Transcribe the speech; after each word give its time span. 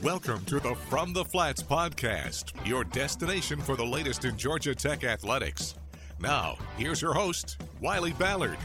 Welcome 0.00 0.46
to 0.46 0.60
the 0.60 0.74
From 0.88 1.12
the 1.12 1.26
Flats 1.26 1.62
podcast, 1.62 2.54
your 2.66 2.84
destination 2.84 3.60
for 3.60 3.76
the 3.76 3.84
latest 3.84 4.24
in 4.24 4.34
Georgia 4.38 4.74
Tech 4.74 5.04
athletics. 5.04 5.74
Now, 6.18 6.56
here's 6.78 7.02
your 7.02 7.12
host, 7.12 7.58
Wiley 7.82 8.14
Ballard. 8.14 8.56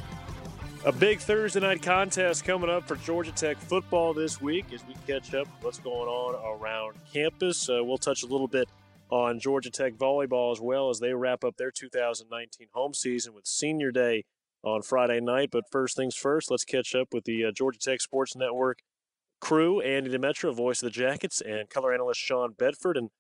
A 0.85 0.93
big 0.93 1.19
Thursday 1.19 1.59
night 1.59 1.81
contest 1.81 2.46
coming 2.46 2.69
up 2.69 2.88
for 2.88 2.96
Georgia 2.96 3.33
Tech 3.33 3.57
football 3.57 4.13
this 4.13 4.39
week 4.39 4.67
as 4.73 4.79
we 4.88 4.96
catch 5.05 5.33
up 5.33 5.46
what's 5.59 5.77
going 5.79 6.07
on 6.07 6.61
around 6.61 6.96
campus. 7.11 7.70
Uh, 7.70 7.84
we'll 7.84 7.98
touch 7.98 8.23
a 8.23 8.28
little 8.28 8.48
bit 8.48 8.70
on 9.10 9.38
Georgia 9.38 9.71
Tech 9.71 9.96
volleyball 9.96 10.54
as 10.54 10.62
well 10.62 10.89
as 10.89 11.02
they 11.02 11.14
wrap 11.14 11.44
up 11.44 11.57
their 11.57 11.71
2019 11.71 12.68
home 12.71 12.94
season 12.94 13.34
with 13.34 13.46
Senior 13.46 13.92
Day 13.92 14.23
on 14.64 14.82
Friday 14.82 15.20
night. 15.20 15.50
But 15.52 15.66
first 15.70 15.98
things 15.98 16.16
first, 16.16 16.50
let's 16.50 16.64
catch 16.64 16.96
up 16.96 17.10
with 17.12 17.26
the 17.26 17.44
uh, 17.44 17.52
Georgia 17.52 17.80
Tech 17.80 18.00
Sports 18.00 18.38
Network 18.38 18.80
crew, 19.46 19.80
Andy 19.80 20.09
Demetra, 20.09 20.55
voice 20.55 20.82
of 20.82 20.88
the 20.88 20.89
Jackets, 20.89 21.39
and 21.39 21.70
color 21.70 21.93
analyst 21.93 22.20
Sean 22.20 22.54
Bedford. 22.57 22.98
And 22.98 23.11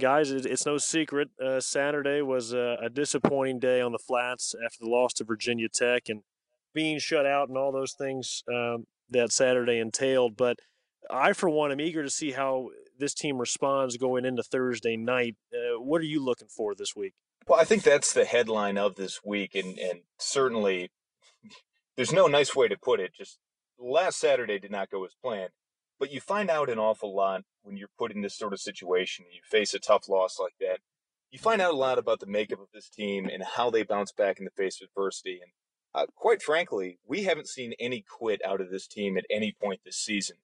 guys, 0.00 0.32
it's 0.32 0.66
no 0.66 0.76
secret. 0.76 1.28
Uh, 1.40 1.60
Saturday 1.60 2.20
was 2.20 2.52
a, 2.52 2.78
a, 2.82 2.90
disappointing 2.90 3.60
day 3.60 3.80
on 3.80 3.92
the 3.92 3.98
flats 3.98 4.56
after 4.64 4.78
the 4.80 4.90
loss 4.90 5.12
to 5.14 5.24
Virginia 5.24 5.68
Tech 5.72 6.08
and 6.08 6.22
being 6.74 6.98
shut 6.98 7.26
out 7.26 7.48
and 7.48 7.56
all 7.56 7.70
those 7.70 7.92
things 7.92 8.42
um, 8.52 8.86
that 9.08 9.30
Saturday 9.30 9.78
entailed. 9.78 10.36
But 10.36 10.56
I, 11.12 11.32
for 11.32 11.48
one, 11.48 11.70
am 11.70 11.80
eager 11.80 12.02
to 12.02 12.10
see 12.10 12.32
how 12.32 12.70
this 12.98 13.14
team 13.14 13.38
responds 13.38 13.96
going 13.96 14.24
into 14.24 14.42
Thursday 14.42 14.96
night. 14.96 15.36
Uh, 15.54 15.80
what 15.80 16.00
are 16.00 16.06
you 16.06 16.24
looking 16.24 16.48
for 16.48 16.74
this 16.74 16.96
week? 16.96 17.14
Well, 17.46 17.60
I 17.60 17.64
think 17.64 17.84
that's 17.84 18.12
the 18.12 18.24
headline 18.24 18.78
of 18.78 18.96
this 18.96 19.20
week, 19.24 19.54
and 19.54 19.78
and 19.78 20.00
certainly 20.18 20.90
there's 21.94 22.12
no 22.12 22.26
nice 22.26 22.56
way 22.56 22.66
to 22.66 22.76
put 22.76 22.98
it. 22.98 23.12
Just 23.16 23.38
last 23.78 24.18
Saturday 24.18 24.58
did 24.58 24.72
not 24.72 24.90
go 24.90 25.04
as 25.04 25.14
planned. 25.22 25.50
But 25.98 26.12
you 26.12 26.20
find 26.20 26.50
out 26.50 26.70
an 26.70 26.78
awful 26.78 27.14
lot 27.14 27.42
when 27.62 27.76
you're 27.76 27.88
put 27.98 28.12
in 28.12 28.22
this 28.22 28.36
sort 28.36 28.52
of 28.52 28.60
situation. 28.60 29.24
And 29.26 29.34
you 29.34 29.40
face 29.44 29.74
a 29.74 29.78
tough 29.78 30.08
loss 30.08 30.38
like 30.38 30.54
that. 30.60 30.78
You 31.30 31.38
find 31.38 31.60
out 31.60 31.74
a 31.74 31.76
lot 31.76 31.98
about 31.98 32.20
the 32.20 32.26
makeup 32.26 32.60
of 32.60 32.68
this 32.72 32.88
team 32.88 33.28
and 33.32 33.42
how 33.42 33.70
they 33.70 33.82
bounce 33.82 34.12
back 34.12 34.38
in 34.38 34.44
the 34.44 34.50
face 34.50 34.80
of 34.80 34.88
adversity. 34.88 35.40
And 35.42 35.52
uh, 35.94 36.06
quite 36.14 36.42
frankly, 36.42 36.98
we 37.06 37.24
haven't 37.24 37.48
seen 37.48 37.74
any 37.78 38.02
quit 38.02 38.40
out 38.46 38.60
of 38.60 38.70
this 38.70 38.86
team 38.86 39.18
at 39.18 39.24
any 39.30 39.54
point 39.60 39.80
this 39.84 39.96
season. 39.98 40.36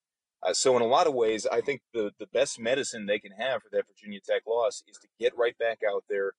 Uh, 0.43 0.53
so 0.53 0.77
in 0.77 0.83
a 0.83 0.87
lot 0.87 1.07
of 1.07 1.15
ways, 1.15 1.47
I 1.51 1.63
think 1.63 1.81
the 1.95 2.13
the 2.19 2.27
best 2.27 2.61
medicine 2.61 3.07
they 3.07 3.19
can 3.19 3.33
have 3.33 3.63
for 3.63 3.69
that 3.73 3.87
Virginia 3.87 4.21
Tech 4.21 4.43
loss 4.47 4.83
is 4.87 4.99
to 4.99 5.09
get 5.19 5.37
right 5.39 5.57
back 5.57 5.79
out 5.89 6.05
there, 6.09 6.33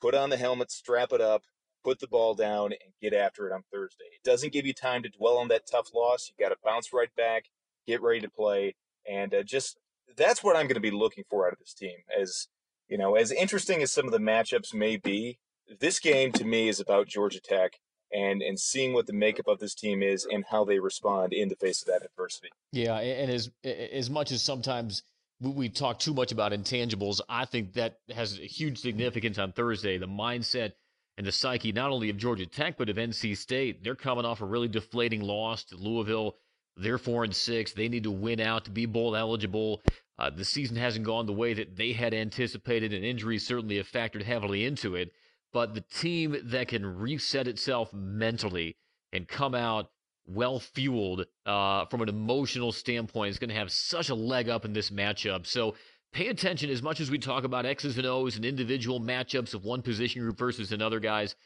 put 0.00 0.14
on 0.14 0.30
the 0.30 0.38
helmet, 0.38 0.70
strap 0.70 1.12
it 1.12 1.20
up, 1.20 1.42
put 1.84 2.00
the 2.00 2.06
ball 2.06 2.34
down, 2.34 2.72
and 2.72 2.94
get 3.02 3.12
after 3.12 3.46
it 3.46 3.52
on 3.52 3.64
Thursday. 3.70 4.04
It 4.14 4.24
doesn't 4.24 4.52
give 4.52 4.64
you 4.64 4.72
time 4.72 5.02
to 5.02 5.10
dwell 5.10 5.36
on 5.36 5.48
that 5.48 5.66
tough 5.70 5.90
loss. 5.94 6.30
You 6.30 6.42
got 6.42 6.54
to 6.54 6.60
bounce 6.64 6.92
right 6.92 7.14
back 7.14 7.50
get 7.86 8.02
ready 8.02 8.20
to 8.20 8.30
play, 8.30 8.74
and 9.08 9.34
uh, 9.34 9.42
just 9.42 9.78
that's 10.16 10.42
what 10.42 10.56
I'm 10.56 10.66
going 10.66 10.74
to 10.74 10.80
be 10.80 10.90
looking 10.90 11.24
for 11.28 11.46
out 11.46 11.52
of 11.52 11.58
this 11.58 11.74
team. 11.74 11.96
As 12.18 12.48
you 12.88 12.98
know, 12.98 13.14
as 13.14 13.30
interesting 13.30 13.82
as 13.82 13.92
some 13.92 14.06
of 14.06 14.12
the 14.12 14.18
matchups 14.18 14.74
may 14.74 14.96
be, 14.96 15.38
this 15.80 15.98
game 15.98 16.32
to 16.32 16.44
me 16.44 16.68
is 16.68 16.80
about 16.80 17.08
Georgia 17.08 17.40
Tech 17.40 17.72
and 18.12 18.42
and 18.42 18.58
seeing 18.58 18.92
what 18.92 19.06
the 19.06 19.12
makeup 19.12 19.48
of 19.48 19.58
this 19.58 19.74
team 19.74 20.02
is 20.02 20.26
and 20.30 20.44
how 20.50 20.64
they 20.64 20.78
respond 20.78 21.32
in 21.32 21.48
the 21.48 21.56
face 21.56 21.82
of 21.82 21.88
that 21.88 22.04
adversity. 22.04 22.48
Yeah, 22.72 22.98
and 22.98 23.30
as 23.30 23.50
as 23.64 24.10
much 24.10 24.32
as 24.32 24.42
sometimes 24.42 25.02
we 25.40 25.68
talk 25.68 25.98
too 25.98 26.14
much 26.14 26.32
about 26.32 26.52
intangibles, 26.52 27.20
I 27.28 27.44
think 27.44 27.74
that 27.74 27.98
has 28.14 28.38
a 28.38 28.42
huge 28.42 28.78
significance 28.78 29.38
on 29.38 29.52
Thursday. 29.52 29.98
The 29.98 30.06
mindset 30.06 30.72
and 31.16 31.26
the 31.26 31.32
psyche 31.32 31.72
not 31.72 31.90
only 31.90 32.10
of 32.10 32.16
Georgia 32.16 32.46
Tech 32.46 32.76
but 32.76 32.88
of 32.88 32.96
NC 32.96 33.36
State. 33.36 33.82
They're 33.82 33.94
coming 33.94 34.24
off 34.24 34.40
a 34.40 34.46
really 34.46 34.68
deflating 34.68 35.22
loss 35.22 35.64
to 35.64 35.76
Louisville 35.76 36.36
they're 36.76 36.98
four 36.98 37.24
and 37.24 37.34
six. 37.34 37.72
They 37.72 37.88
need 37.88 38.04
to 38.04 38.10
win 38.10 38.40
out 38.40 38.64
to 38.64 38.70
be 38.70 38.86
bowl 38.86 39.16
eligible. 39.16 39.82
Uh, 40.18 40.30
the 40.30 40.44
season 40.44 40.76
hasn't 40.76 41.04
gone 41.04 41.26
the 41.26 41.32
way 41.32 41.54
that 41.54 41.76
they 41.76 41.92
had 41.92 42.14
anticipated, 42.14 42.92
and 42.92 43.04
injuries 43.04 43.46
certainly 43.46 43.76
have 43.76 43.88
factored 43.88 44.22
heavily 44.22 44.64
into 44.64 44.94
it. 44.94 45.12
But 45.52 45.74
the 45.74 45.82
team 45.82 46.36
that 46.44 46.68
can 46.68 46.84
reset 46.84 47.46
itself 47.46 47.92
mentally 47.92 48.76
and 49.12 49.28
come 49.28 49.54
out 49.54 49.90
well 50.26 50.58
fueled 50.58 51.26
uh, 51.46 51.84
from 51.86 52.00
an 52.00 52.08
emotional 52.08 52.72
standpoint 52.72 53.30
is 53.30 53.38
going 53.38 53.50
to 53.50 53.56
have 53.56 53.70
such 53.70 54.08
a 54.08 54.14
leg 54.14 54.48
up 54.48 54.64
in 54.64 54.72
this 54.72 54.90
matchup. 54.90 55.46
So 55.46 55.74
pay 56.12 56.28
attention 56.28 56.70
as 56.70 56.82
much 56.82 57.00
as 57.00 57.10
we 57.10 57.18
talk 57.18 57.44
about 57.44 57.66
X's 57.66 57.98
and 57.98 58.06
O's 58.06 58.36
and 58.36 58.44
individual 58.44 59.00
matchups 59.00 59.54
of 59.54 59.64
one 59.64 59.82
position 59.82 60.22
group 60.22 60.38
versus 60.38 60.72
another, 60.72 60.98
guys. 60.98 61.36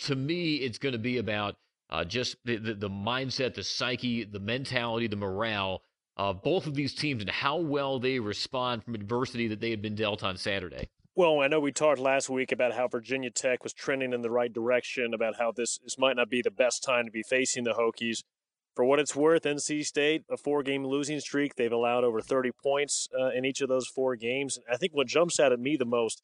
To 0.00 0.16
me, 0.16 0.56
it's 0.56 0.78
going 0.78 0.92
to 0.92 0.98
be 0.98 1.18
about 1.18 1.56
uh, 1.92 2.04
just 2.04 2.36
the, 2.44 2.56
the, 2.56 2.74
the 2.74 2.90
mindset, 2.90 3.54
the 3.54 3.62
psyche, 3.62 4.24
the 4.24 4.40
mentality, 4.40 5.06
the 5.06 5.14
morale 5.14 5.82
of 6.16 6.42
both 6.42 6.66
of 6.66 6.74
these 6.74 6.94
teams 6.94 7.20
and 7.20 7.30
how 7.30 7.58
well 7.58 8.00
they 8.00 8.18
respond 8.18 8.82
from 8.82 8.94
adversity 8.94 9.46
that 9.46 9.60
they 9.60 9.70
had 9.70 9.82
been 9.82 9.94
dealt 9.94 10.24
on 10.24 10.36
Saturday. 10.36 10.88
Well, 11.14 11.40
I 11.40 11.48
know 11.48 11.60
we 11.60 11.72
talked 11.72 11.98
last 11.98 12.30
week 12.30 12.50
about 12.50 12.72
how 12.72 12.88
Virginia 12.88 13.30
Tech 13.30 13.62
was 13.62 13.74
trending 13.74 14.14
in 14.14 14.22
the 14.22 14.30
right 14.30 14.50
direction, 14.50 15.12
about 15.12 15.34
how 15.38 15.52
this, 15.52 15.78
this 15.84 15.98
might 15.98 16.16
not 16.16 16.30
be 16.30 16.40
the 16.40 16.50
best 16.50 16.82
time 16.82 17.04
to 17.04 17.10
be 17.10 17.22
facing 17.22 17.64
the 17.64 17.74
Hokies. 17.74 18.22
For 18.74 18.86
what 18.86 18.98
it's 18.98 19.14
worth, 19.14 19.42
NC 19.42 19.84
State, 19.84 20.22
a 20.30 20.38
four 20.38 20.62
game 20.62 20.86
losing 20.86 21.20
streak, 21.20 21.56
they've 21.56 21.70
allowed 21.70 22.04
over 22.04 22.22
30 22.22 22.52
points 22.62 23.06
uh, 23.18 23.28
in 23.28 23.44
each 23.44 23.60
of 23.60 23.68
those 23.68 23.86
four 23.86 24.16
games. 24.16 24.58
I 24.70 24.78
think 24.78 24.92
what 24.94 25.08
jumps 25.08 25.38
out 25.38 25.52
at 25.52 25.60
me 25.60 25.76
the 25.76 25.84
most 25.84 26.22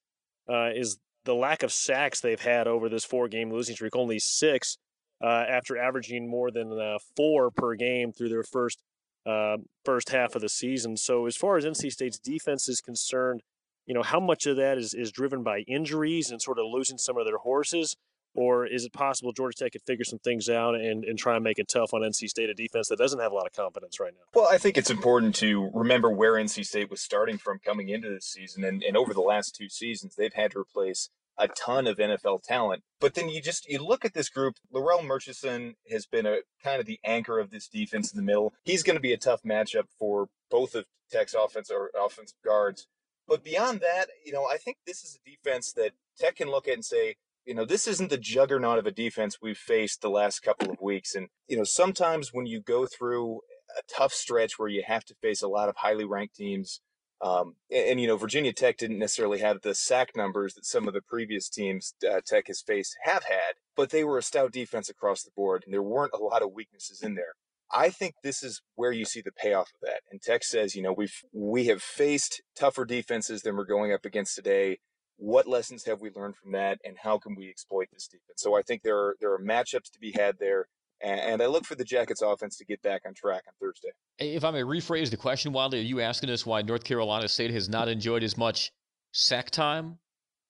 uh, 0.50 0.70
is 0.74 0.96
the 1.24 1.34
lack 1.34 1.62
of 1.62 1.70
sacks 1.70 2.22
they've 2.22 2.40
had 2.40 2.66
over 2.66 2.88
this 2.88 3.04
four 3.04 3.28
game 3.28 3.52
losing 3.52 3.74
streak, 3.74 3.94
only 3.94 4.18
six 4.18 4.78
uh, 5.22 5.44
after 5.48 5.76
averaging 5.76 6.28
more 6.28 6.50
than 6.50 6.78
uh, 6.78 6.98
four 7.16 7.50
per 7.50 7.74
game 7.74 8.12
through 8.12 8.28
their 8.28 8.44
first 8.44 8.82
uh, 9.26 9.58
first 9.84 10.10
half 10.10 10.34
of 10.34 10.42
the 10.42 10.48
season. 10.48 10.96
So 10.96 11.26
as 11.26 11.36
far 11.36 11.56
as 11.56 11.64
NC 11.64 11.90
State's 11.92 12.18
defense 12.18 12.68
is 12.68 12.80
concerned, 12.80 13.42
you 13.86 13.94
know 13.94 14.02
how 14.02 14.20
much 14.20 14.46
of 14.46 14.56
that 14.56 14.78
is 14.78 14.94
is 14.94 15.10
driven 15.10 15.42
by 15.42 15.60
injuries 15.60 16.30
and 16.30 16.40
sort 16.40 16.58
of 16.58 16.66
losing 16.70 16.98
some 16.98 17.16
of 17.18 17.26
their 17.26 17.38
horses, 17.38 17.96
or 18.34 18.66
is 18.66 18.84
it 18.84 18.92
possible 18.92 19.32
Georgia 19.32 19.56
Tech 19.64 19.72
could 19.72 19.82
figure 19.82 20.04
some 20.04 20.18
things 20.18 20.48
out 20.48 20.74
and, 20.74 21.04
and 21.04 21.18
try 21.18 21.34
and 21.34 21.44
make 21.44 21.58
it 21.58 21.68
tough 21.68 21.92
on 21.92 22.02
NC 22.02 22.28
State, 22.28 22.50
a 22.50 22.54
defense 22.54 22.88
that 22.88 22.98
doesn't 22.98 23.18
have 23.18 23.32
a 23.32 23.34
lot 23.34 23.46
of 23.46 23.52
confidence 23.52 23.98
right 23.98 24.12
now? 24.12 24.24
Well, 24.34 24.48
I 24.50 24.58
think 24.58 24.78
it's 24.78 24.90
important 24.90 25.34
to 25.36 25.70
remember 25.74 26.10
where 26.10 26.34
NC 26.34 26.64
State 26.64 26.90
was 26.90 27.00
starting 27.00 27.38
from 27.38 27.58
coming 27.58 27.88
into 27.88 28.08
this 28.08 28.26
season, 28.26 28.64
and, 28.64 28.82
and 28.82 28.96
over 28.96 29.12
the 29.12 29.20
last 29.20 29.56
two 29.56 29.68
seasons, 29.68 30.14
they've 30.16 30.34
had 30.34 30.52
to 30.52 30.58
replace 30.58 31.10
a 31.38 31.48
ton 31.48 31.86
of 31.86 31.98
NFL 31.98 32.42
talent. 32.42 32.82
But 33.00 33.14
then 33.14 33.28
you 33.28 33.40
just 33.40 33.68
you 33.68 33.78
look 33.78 34.04
at 34.04 34.14
this 34.14 34.28
group. 34.28 34.54
Larrell 34.74 35.04
Murchison 35.04 35.74
has 35.90 36.06
been 36.06 36.26
a 36.26 36.38
kind 36.62 36.80
of 36.80 36.86
the 36.86 37.00
anchor 37.04 37.38
of 37.38 37.50
this 37.50 37.68
defense 37.68 38.12
in 38.12 38.16
the 38.16 38.24
middle. 38.24 38.52
He's 38.64 38.82
going 38.82 38.96
to 38.96 39.00
be 39.00 39.12
a 39.12 39.18
tough 39.18 39.42
matchup 39.42 39.84
for 39.98 40.28
both 40.50 40.74
of 40.74 40.86
Tech's 41.10 41.34
offense 41.34 41.70
or 41.70 41.90
offensive 41.98 42.38
guards. 42.44 42.86
But 43.26 43.44
beyond 43.44 43.80
that, 43.80 44.06
you 44.24 44.32
know, 44.32 44.44
I 44.50 44.56
think 44.56 44.78
this 44.86 45.04
is 45.04 45.16
a 45.16 45.30
defense 45.30 45.72
that 45.74 45.92
Tech 46.18 46.36
can 46.36 46.50
look 46.50 46.66
at 46.66 46.74
and 46.74 46.84
say, 46.84 47.16
you 47.44 47.54
know, 47.54 47.64
this 47.64 47.86
isn't 47.86 48.10
the 48.10 48.18
juggernaut 48.18 48.78
of 48.78 48.86
a 48.86 48.90
defense 48.90 49.38
we've 49.40 49.58
faced 49.58 50.00
the 50.00 50.10
last 50.10 50.40
couple 50.40 50.70
of 50.70 50.80
weeks. 50.80 51.14
And, 51.14 51.28
you 51.46 51.56
know, 51.56 51.64
sometimes 51.64 52.30
when 52.32 52.46
you 52.46 52.60
go 52.60 52.86
through 52.86 53.40
a 53.78 53.82
tough 53.90 54.12
stretch 54.12 54.58
where 54.58 54.68
you 54.68 54.82
have 54.86 55.04
to 55.06 55.14
face 55.22 55.42
a 55.42 55.48
lot 55.48 55.68
of 55.68 55.76
highly 55.76 56.04
ranked 56.04 56.36
teams, 56.36 56.80
um, 57.20 57.56
and, 57.70 57.90
and, 57.90 58.00
you 58.00 58.06
know, 58.06 58.16
Virginia 58.16 58.52
Tech 58.52 58.76
didn't 58.76 58.98
necessarily 58.98 59.40
have 59.40 59.62
the 59.62 59.74
sack 59.74 60.10
numbers 60.14 60.54
that 60.54 60.64
some 60.64 60.86
of 60.86 60.94
the 60.94 61.00
previous 61.00 61.48
teams 61.48 61.94
uh, 62.08 62.20
Tech 62.24 62.46
has 62.46 62.62
faced 62.62 62.96
have 63.04 63.24
had, 63.24 63.54
but 63.76 63.90
they 63.90 64.04
were 64.04 64.18
a 64.18 64.22
stout 64.22 64.52
defense 64.52 64.88
across 64.88 65.22
the 65.22 65.32
board, 65.34 65.64
and 65.64 65.74
there 65.74 65.82
weren't 65.82 66.12
a 66.14 66.22
lot 66.22 66.42
of 66.42 66.52
weaknesses 66.52 67.02
in 67.02 67.14
there. 67.14 67.34
I 67.70 67.90
think 67.90 68.14
this 68.22 68.42
is 68.42 68.62
where 68.76 68.92
you 68.92 69.04
see 69.04 69.20
the 69.20 69.32
payoff 69.32 69.68
of 69.74 69.80
that. 69.82 70.00
And 70.10 70.22
Tech 70.22 70.42
says, 70.42 70.74
you 70.74 70.82
know, 70.82 70.92
we've 70.92 71.22
we 71.32 71.66
have 71.66 71.82
faced 71.82 72.40
tougher 72.56 72.84
defenses 72.84 73.42
than 73.42 73.56
we're 73.56 73.64
going 73.64 73.92
up 73.92 74.04
against 74.04 74.34
today. 74.34 74.78
What 75.16 75.48
lessons 75.48 75.84
have 75.84 76.00
we 76.00 76.10
learned 76.14 76.36
from 76.36 76.52
that, 76.52 76.78
and 76.84 76.96
how 77.02 77.18
can 77.18 77.34
we 77.34 77.50
exploit 77.50 77.88
this 77.92 78.06
defense? 78.06 78.36
So 78.36 78.56
I 78.56 78.62
think 78.62 78.82
there 78.82 78.96
are 78.96 79.16
there 79.20 79.32
are 79.34 79.42
matchups 79.42 79.90
to 79.92 79.98
be 80.00 80.12
had 80.12 80.36
there 80.38 80.68
and 81.02 81.42
I 81.42 81.46
look 81.46 81.64
for 81.64 81.74
the 81.74 81.84
Jackets 81.84 82.22
offense 82.22 82.56
to 82.58 82.64
get 82.64 82.82
back 82.82 83.02
on 83.06 83.14
track 83.14 83.44
on 83.46 83.52
Thursday. 83.60 83.88
If 84.18 84.44
I 84.44 84.50
may 84.50 84.62
rephrase 84.62 85.10
the 85.10 85.16
question, 85.16 85.52
Wiley, 85.52 85.78
are 85.78 85.82
you 85.82 86.00
asking 86.00 86.30
us 86.30 86.44
why 86.44 86.62
North 86.62 86.84
Carolina 86.84 87.28
State 87.28 87.52
has 87.52 87.68
not 87.68 87.88
enjoyed 87.88 88.22
as 88.22 88.36
much 88.36 88.72
sack 89.12 89.50
time 89.50 89.98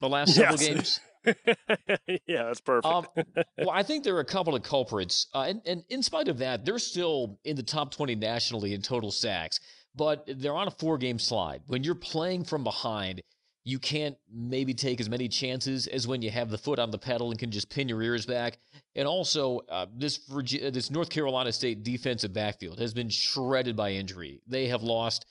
the 0.00 0.08
last 0.08 0.34
several 0.34 0.56
games? 0.56 1.00
yeah, 2.26 2.44
that's 2.44 2.61
perfect. 2.61 2.87
Um, 2.87 3.06
well, 3.58 3.70
I 3.70 3.82
think 3.82 4.05
there 4.05 4.17
are 4.17 4.20
a 4.20 4.25
couple 4.25 4.55
of 4.55 4.62
culprits, 4.62 5.26
uh, 5.34 5.43
and, 5.43 5.61
and 5.67 5.84
in 5.88 6.02
spite 6.02 6.28
of 6.28 6.38
that, 6.38 6.64
they're 6.64 6.78
still 6.78 7.38
in 7.44 7.56
the 7.56 7.62
top 7.62 7.90
20 7.90 8.14
nationally 8.14 8.72
in 8.72 8.82
total 8.82 9.11
sacks, 9.11 9.61
but 9.94 10.25
they're 10.26 10.55
on 10.55 10.69
a 10.69 10.72
four 10.72 10.96
game 10.96 11.19
slide. 11.19 11.62
When 11.67 11.84
you're 11.84 11.94
playing 11.94 12.44
from 12.44 12.64
behind, 12.64 13.20
you 13.64 13.78
can't 13.78 14.16
maybe 14.32 14.72
take 14.72 15.00
as 15.00 15.10
many 15.10 15.28
chances 15.28 15.87
as 15.88 16.06
when 16.06 16.22
you 16.22 16.31
have 16.31 16.50
the 16.50 16.58
foot 16.58 16.78
on 16.78 16.90
the 16.90 16.99
pedal 16.99 17.31
and 17.31 17.38
can 17.38 17.50
just 17.50 17.69
pin 17.69 17.88
your 17.88 18.02
ears 18.02 18.25
back. 18.25 18.58
And 18.96 19.06
also, 19.06 19.60
uh, 19.69 19.87
this 19.94 20.19
Virginia, 20.28 20.70
this 20.70 20.90
North 20.90 21.10
Carolina 21.10 21.52
State 21.52 21.82
defensive 21.82 22.32
backfield 22.32 22.78
has 22.78 22.94
been 22.94 23.10
shredded 23.10 23.76
by 23.76 23.93
injury. 23.93 24.40
They 24.46 24.69
have 24.69 24.82
lost 24.82 25.26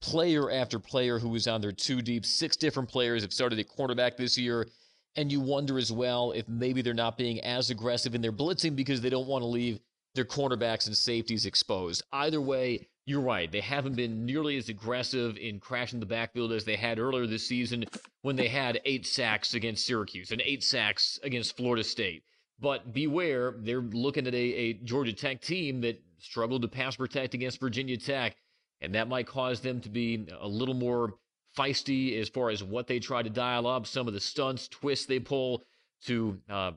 player 0.00 0.50
after 0.50 0.78
player 0.78 1.18
who 1.18 1.28
was 1.28 1.46
on 1.46 1.60
their 1.60 1.72
two 1.72 2.02
deep. 2.02 2.24
Six 2.24 2.56
different 2.56 2.88
players 2.88 3.22
have 3.22 3.32
started 3.32 3.58
at 3.58 3.68
cornerback 3.68 4.16
this 4.16 4.36
year. 4.38 4.68
And 5.14 5.30
you 5.30 5.40
wonder 5.40 5.78
as 5.78 5.92
well 5.92 6.32
if 6.32 6.48
maybe 6.48 6.80
they're 6.80 6.94
not 6.94 7.18
being 7.18 7.40
as 7.40 7.68
aggressive 7.68 8.14
in 8.14 8.22
their 8.22 8.32
blitzing 8.32 8.74
because 8.74 9.00
they 9.00 9.10
don't 9.10 9.28
want 9.28 9.42
to 9.42 9.46
leave 9.46 9.78
their 10.14 10.24
cornerbacks 10.24 10.86
and 10.86 10.96
safeties 10.96 11.46
exposed. 11.46 12.02
Either 12.12 12.40
way, 12.40 12.88
you're 13.04 13.20
right. 13.20 13.50
They 13.50 13.60
haven't 13.60 13.96
been 13.96 14.24
nearly 14.24 14.56
as 14.56 14.68
aggressive 14.68 15.36
in 15.36 15.58
crashing 15.58 16.00
the 16.00 16.06
backfield 16.06 16.52
as 16.52 16.64
they 16.64 16.76
had 16.76 16.98
earlier 16.98 17.26
this 17.26 17.46
season 17.46 17.84
when 18.22 18.36
they 18.36 18.48
had 18.48 18.80
eight 18.84 19.06
sacks 19.06 19.54
against 19.54 19.86
Syracuse 19.86 20.30
and 20.30 20.40
eight 20.44 20.62
sacks 20.62 21.18
against 21.22 21.56
Florida 21.56 21.82
State. 21.82 22.22
But 22.60 22.92
beware, 22.92 23.56
they're 23.58 23.80
looking 23.80 24.28
at 24.28 24.34
a, 24.34 24.38
a 24.38 24.72
Georgia 24.74 25.12
Tech 25.12 25.40
team 25.40 25.80
that 25.80 26.00
struggled 26.18 26.62
to 26.62 26.68
pass 26.68 26.94
protect 26.94 27.34
against 27.34 27.58
Virginia 27.58 27.96
Tech, 27.96 28.36
and 28.80 28.94
that 28.94 29.08
might 29.08 29.26
cause 29.26 29.60
them 29.60 29.80
to 29.80 29.88
be 29.88 30.28
a 30.40 30.46
little 30.46 30.74
more 30.74 31.14
feisty 31.58 32.20
as 32.20 32.28
far 32.28 32.50
as 32.50 32.62
what 32.62 32.86
they 32.86 33.00
try 33.00 33.20
to 33.20 33.30
dial 33.30 33.66
up, 33.66 33.86
some 33.86 34.06
of 34.06 34.14
the 34.14 34.20
stunts, 34.20 34.68
twists 34.68 35.06
they 35.06 35.18
pull 35.18 35.64
to 36.04 36.38
uh, 36.48 36.70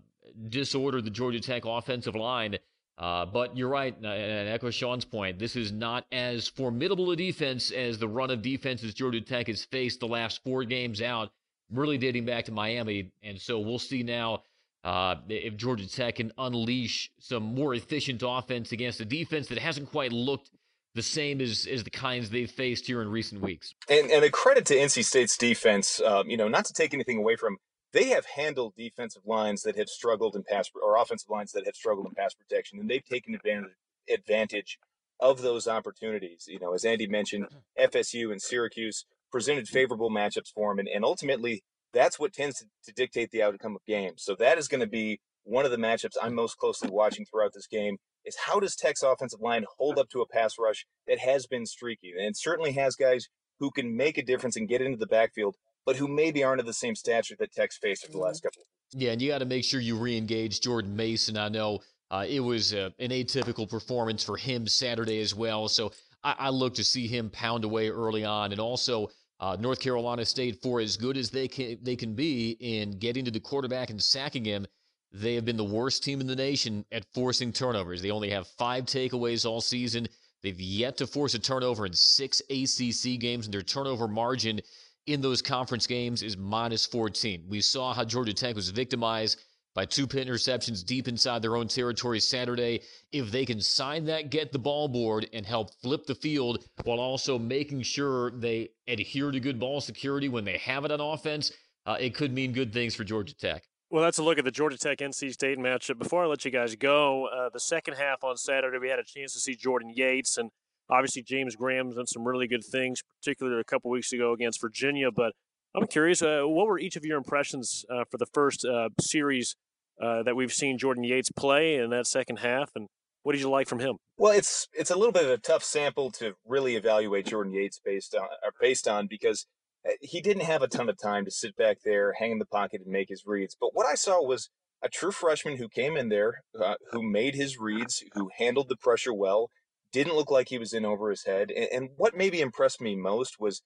disorder 0.50 1.01
the 1.01 1.12
Georgia 1.12 1.39
Tech 1.39 1.66
offensive 1.66 2.16
line. 2.16 2.57
Uh, 2.97 3.25
but 3.25 3.57
you're 3.57 3.69
right, 3.69 3.95
and 3.97 4.06
echo 4.50 4.69
Sean's 4.69 5.03
point. 5.03 5.38
This 5.38 5.57
is 5.57 5.71
not 5.71 6.06
as 6.13 6.47
formidable 6.47 7.12
a 7.12 7.15
defense 7.15 7.71
as 7.71 7.97
the 7.97 8.07
run 8.07 8.31
of 8.31 8.42
defenses 8.42 8.94
Georgia 8.94 9.19
Tech 9.19 9.47
has 9.47 9.65
faced 9.65 10.00
the 10.00 10.07
last 10.07 10.42
four 10.44 10.63
games 10.63 11.01
out, 11.01 11.31
really 11.69 11.97
dating 11.97 12.25
back 12.25 12.45
to 12.45 12.53
Miami. 12.53 13.12
And 13.21 13.39
so 13.39 13.59
we'll 13.59 13.80
see 13.80 14.01
now 14.01 14.44
uh, 14.86 15.15
if 15.27 15.57
Georgia 15.57 15.89
Tech 15.89 16.15
can 16.15 16.31
unleash 16.38 17.12
some 17.19 17.44
more 17.44 17.74
efficient 17.74 18.24
offense 18.25 18.71
against 18.71 19.01
a 19.01 19.06
defense 19.06 19.47
that 19.47 19.57
hasn't 19.57 19.92
quite 19.92 20.13
looked 20.13 20.51
the 20.94 21.01
same 21.01 21.42
as, 21.42 21.68
as 21.69 21.83
the 21.83 21.89
kinds 21.89 22.30
they've 22.30 22.50
faced 22.50 22.88
here 22.88 23.01
in 23.01 23.09
recent 23.09 23.42
weeks. 23.42 23.75
And, 23.89 24.09
and 24.09 24.24
a 24.24 24.30
credit 24.30 24.65
to 24.68 24.75
NC 24.75 25.03
State's 25.03 25.38
defense, 25.38 26.00
um, 26.00 26.30
you 26.30 26.38
know, 26.38 26.47
not 26.47 26.63
to 26.65 26.74
take 26.74 26.94
anything 26.94 27.18
away 27.18 27.36
from 27.36 27.57
they 27.95 28.09
have 28.09 28.25
handled 28.25 28.74
defensive 28.75 29.21
lines 29.25 29.63
that 29.63 29.77
have 29.77 29.88
struggled 29.88 30.36
in 30.36 30.44
pass 30.44 30.69
or 30.83 30.97
offensive 30.97 31.30
lines 31.30 31.53
that 31.53 31.65
have 31.65 31.75
struggled 31.75 32.06
in 32.06 32.13
pass 32.13 32.33
protection, 32.33 32.77
and 32.77 32.89
they've 32.89 33.06
taken 33.06 33.33
advantage 33.33 33.71
advantage 34.13 34.77
of 35.21 35.42
those 35.42 35.65
opportunities. 35.65 36.45
You 36.47 36.59
know, 36.59 36.74
as 36.74 36.83
Andy 36.83 37.07
mentioned, 37.07 37.45
mm-hmm. 37.45 37.97
FSU 37.97 38.31
and 38.31 38.42
Syracuse 38.42 39.06
presented 39.31 39.69
favorable 39.69 40.12
matchups 40.12 40.51
for 40.53 40.71
them, 40.71 40.80
and, 40.80 40.89
and 40.89 41.06
ultimately 41.06 41.63
that's 41.94 42.19
what 42.19 42.33
tends 42.33 42.59
to, 42.59 42.65
to 42.83 42.92
dictate 42.92 43.31
the 43.31 43.42
outcome 43.42 43.77
of 43.77 43.86
games. 43.88 44.24
So 44.24 44.36
that 44.36 44.57
is 44.57 44.68
going 44.68 44.81
to 44.81 44.88
be 44.88 45.21
one 45.45 45.63
of 45.63 45.71
the 45.71 45.77
matchups 45.77 46.18
I'm 46.21 46.36
most 46.36 46.57
closely 46.57 46.89
watching 46.89 47.25
throughout 47.25 47.53
this 47.53 47.68
game. 47.68 47.95
Is 48.25 48.36
how 48.47 48.59
does 48.59 48.75
Tech's 48.75 49.03
offensive 49.03 49.39
line 49.39 49.65
hold 49.77 50.00
up 50.00 50.09
to 50.09 50.21
a 50.21 50.27
pass 50.27 50.56
rush 50.59 50.86
that 51.07 51.19
has 51.19 51.47
been 51.47 51.65
streaky 51.65 52.12
and 52.19 52.36
certainly 52.36 52.74
has 52.74 52.95
guys 52.95 53.27
who 53.59 53.71
can 53.71 53.95
make 53.95 54.18
a 54.18 54.24
difference 54.24 54.57
and 54.57 54.68
get 54.68 54.81
into 54.81 54.97
the 54.97 55.07
backfield 55.07 55.56
but 55.86 55.96
who 55.96 56.08
maybe 56.08 56.44
aren't 56.44 56.60
of 56.60 56.66
the 56.66 56.74
same 56.74 56.96
stature 56.96 57.36
that 57.40 57.54
Tech's 57.54 57.78
faced 57.78 58.06
over 58.06 58.12
the 58.12 58.20
last 58.20 58.42
couple 58.42 58.62
of 58.62 58.66
weeks. 58.66 59.04
Yeah, 59.04 59.12
and 59.12 59.22
you 59.22 59.30
got 59.30 59.40
to 59.40 59.46
make 59.46 59.64
sure 59.64 59.80
you 59.80 59.96
re-engage 59.96 60.62
Jordan 60.62 60.96
Mason. 60.96 61.38
I 61.38 61.50
know 61.50 61.80
uh, 62.12 62.26
it 62.28 62.40
was 62.40 62.74
uh, 62.74 62.90
an 63.00 63.10
atypical 63.10 63.70
performance 63.70 64.24
for 64.24 64.38
him 64.38 64.68
Saturday 64.68 65.22
as 65.22 65.36
well, 65.36 65.68
so 65.68 65.92
I, 66.24 66.36
I 66.40 66.50
look 66.50 66.76
to 66.76 66.84
see 66.84 67.08
him 67.08 67.30
pound 67.30 67.64
away 67.64 67.90
early 67.90 68.26
on, 68.26 68.52
and 68.52 68.60
also. 68.60 69.10
Uh, 69.38 69.58
North 69.60 69.82
Carolina 69.82 70.24
State, 70.24 70.62
for 70.62 70.80
as 70.80 70.96
good 70.96 71.18
as 71.18 71.30
they 71.30 71.46
can 71.50 71.78
they 71.84 71.98
can 71.98 72.16
be 72.16 72.52
in 72.62 72.92
getting 73.00 73.26
to 73.26 73.31
the 73.31 73.40
quarterback 73.40 73.90
and 73.90 74.02
sacking 74.02 74.46
him, 74.46 74.66
they 75.12 75.34
have 75.36 75.46
been 75.46 75.58
the 75.58 75.64
worst 75.64 76.04
team 76.04 76.22
in 76.22 76.28
the 76.28 76.36
nation 76.36 76.86
at 76.92 77.06
forcing 77.14 77.52
turnovers. 77.52 78.02
They 78.02 78.12
only 78.12 78.30
have 78.30 78.48
five 78.48 78.86
takeaways 78.86 79.46
all 79.46 79.62
season. 79.62 80.08
They've 80.42 80.60
yet 80.60 80.98
to 80.98 81.08
force 81.08 81.34
a 81.34 81.40
turnover 81.40 81.86
in 81.86 81.94
six 81.94 82.42
ACC 82.50 83.20
games, 83.20 83.46
and 83.46 83.54
their 83.54 83.62
turnover 83.62 84.08
margin 84.08 84.62
in 85.07 85.22
those 85.22 85.42
conference 85.42 85.88
games 85.88 86.24
is 86.24 86.38
minus 86.38 86.86
14. 86.86 87.46
We 87.48 87.62
saw 87.62 87.94
how 87.94 88.04
Georgia 88.04 88.34
Tech 88.34 88.56
was 88.56 88.69
victimized 88.69 89.40
by 89.74 89.86
two 89.86 90.07
pin 90.07 90.28
interceptions 90.28 90.86
deep 90.86 91.07
inside 91.07 91.42
their 91.42 91.57
own 91.57 91.68
territory 91.68 92.19
Saturday. 92.19 92.81
If 93.12 93.31
they 93.31 93.46
can 93.46 93.62
sign 93.62 94.06
that, 94.06 94.30
get 94.30 94.52
the 94.52 94.60
ball 94.60 94.88
board, 94.88 95.28
and 95.34 95.46
help 95.46 95.74
flip 95.81 96.06
the 96.06 96.16
field 96.16 96.66
while 96.86 97.00
also 97.00 97.38
making 97.38 97.81
sure 97.81 98.31
they 98.31 98.69
adhere 98.88 99.31
to 99.31 99.40
good 99.40 99.60
ball 99.60 99.81
security 99.81 100.30
when 100.30 100.46
they 100.46 100.57
have 100.57 100.86
it 100.86 100.92
on 100.92 101.02
offense, 101.02 101.52
uh, 101.86 101.98
it 102.00 102.16
could 102.16 102.34
mean 102.34 102.54
good 102.54 102.74
things 102.74 102.96
for 102.96 103.04
Georgia 103.04 103.36
Tech. 103.36 103.63
Well, 103.92 104.04
that's 104.04 104.18
a 104.18 104.24
look 104.24 104.40
at 104.40 104.46
the 104.46 104.52
Georgia 104.52 104.78
Tech 104.78 104.98
NC 104.98 105.34
State 105.34 105.60
matchup. 105.60 106.00
Before 106.00 106.24
I 106.24 106.28
let 106.28 106.44
you 106.44 106.52
guys 106.52 106.75
go, 106.75 107.28
uh, 107.28 107.50
the 107.54 107.60
second 107.60 107.96
half 107.96 108.24
on 108.24 108.36
Saturday, 108.38 108.80
we 108.80 108.90
had 108.90 108.98
a 108.98 109.04
chance 109.04 109.34
to 109.34 109.40
see 109.40 109.56
Jordan 109.56 109.92
Yates 109.94 110.38
and 110.38 110.50
Obviously, 110.90 111.24
James 111.24 111.56
Graham's 111.56 111.96
done 111.96 112.08
some 112.08 112.28
really 112.28 112.48
good 112.48 112.64
things, 112.64 113.02
particularly 113.22 113.60
a 113.60 113.64
couple 113.64 113.90
weeks 113.92 114.14
ago 114.14 114.34
against 114.34 114.62
Virginia. 114.62 115.10
But 115.12 115.34
I'm 115.76 115.88
curious, 115.88 116.22
uh, 116.22 116.44
what 116.44 116.68
were 116.68 116.80
each 116.80 116.96
of 116.96 117.06
your 117.06 117.18
impressions 117.18 117.86
uh, 117.90 118.04
for 118.10 118.18
the 118.18 118.28
first 118.34 118.66
uh, 118.66 118.90
series 119.00 119.56
uh, 120.02 120.24
that 120.24 120.36
we've 120.36 120.54
seen 120.54 120.78
Jordan 120.78 121.04
Yates 121.04 121.32
play 121.32 121.76
in 121.76 121.90
that 121.90 122.08
second 122.08 122.38
half, 122.38 122.72
and 122.76 122.88
what 123.24 123.32
did 123.32 123.42
you 123.42 123.50
like 123.50 123.68
from 123.68 123.80
him? 123.80 123.98
Well, 124.18 124.34
it's 124.34 124.68
it's 124.74 124.92
a 124.92 124.96
little 124.96 125.12
bit 125.12 125.26
of 125.26 125.32
a 125.32 125.38
tough 125.38 125.64
sample 125.64 126.12
to 126.12 126.34
really 126.46 126.76
evaluate 126.76 127.26
Jordan 127.26 127.54
Yates 127.54 127.80
based 127.84 128.14
on 128.14 128.28
based 128.62 128.88
on 128.88 129.08
because 129.08 129.48
uh, 129.88 129.94
he 130.02 130.22
didn't 130.22 130.44
have 130.44 130.62
a 130.62 130.68
ton 130.68 130.90
of 130.90 130.98
time 131.02 131.26
to 131.26 131.31
sit 131.31 131.56
back 131.56 131.78
there, 131.84 132.14
hang 132.20 132.31
in 132.31 132.40
the 132.40 132.46
pocket, 132.46 132.81
and 132.84 132.92
make 132.92 133.10
his 133.10 133.24
reads. 133.26 133.58
But 133.60 133.72
what 133.74 133.88
I 133.88 133.96
saw 133.96 134.22
was 134.22 134.50
a 134.84 134.90
true 134.90 135.12
freshman 135.12 135.58
who 135.58 135.68
came 135.68 135.98
in 135.98 136.10
there, 136.10 136.44
uh, 136.62 136.76
who 136.92 137.02
made 137.02 137.36
his 137.36 137.58
reads, 137.58 138.04
who 138.14 138.30
handled 138.38 138.70
the 138.70 138.78
pressure 138.78 139.14
well, 139.14 139.50
didn't 139.92 140.16
look 140.16 140.32
like 140.32 140.50
he 140.50 140.58
was 140.58 140.74
in 140.74 140.86
over 140.86 141.10
his 141.10 141.26
head. 141.26 141.52
And, 141.52 141.68
and 141.72 141.90
what 141.98 142.18
maybe 142.18 142.42
impressed 142.42 142.82
me 142.82 142.96
most 142.96 143.40
was 143.40 143.62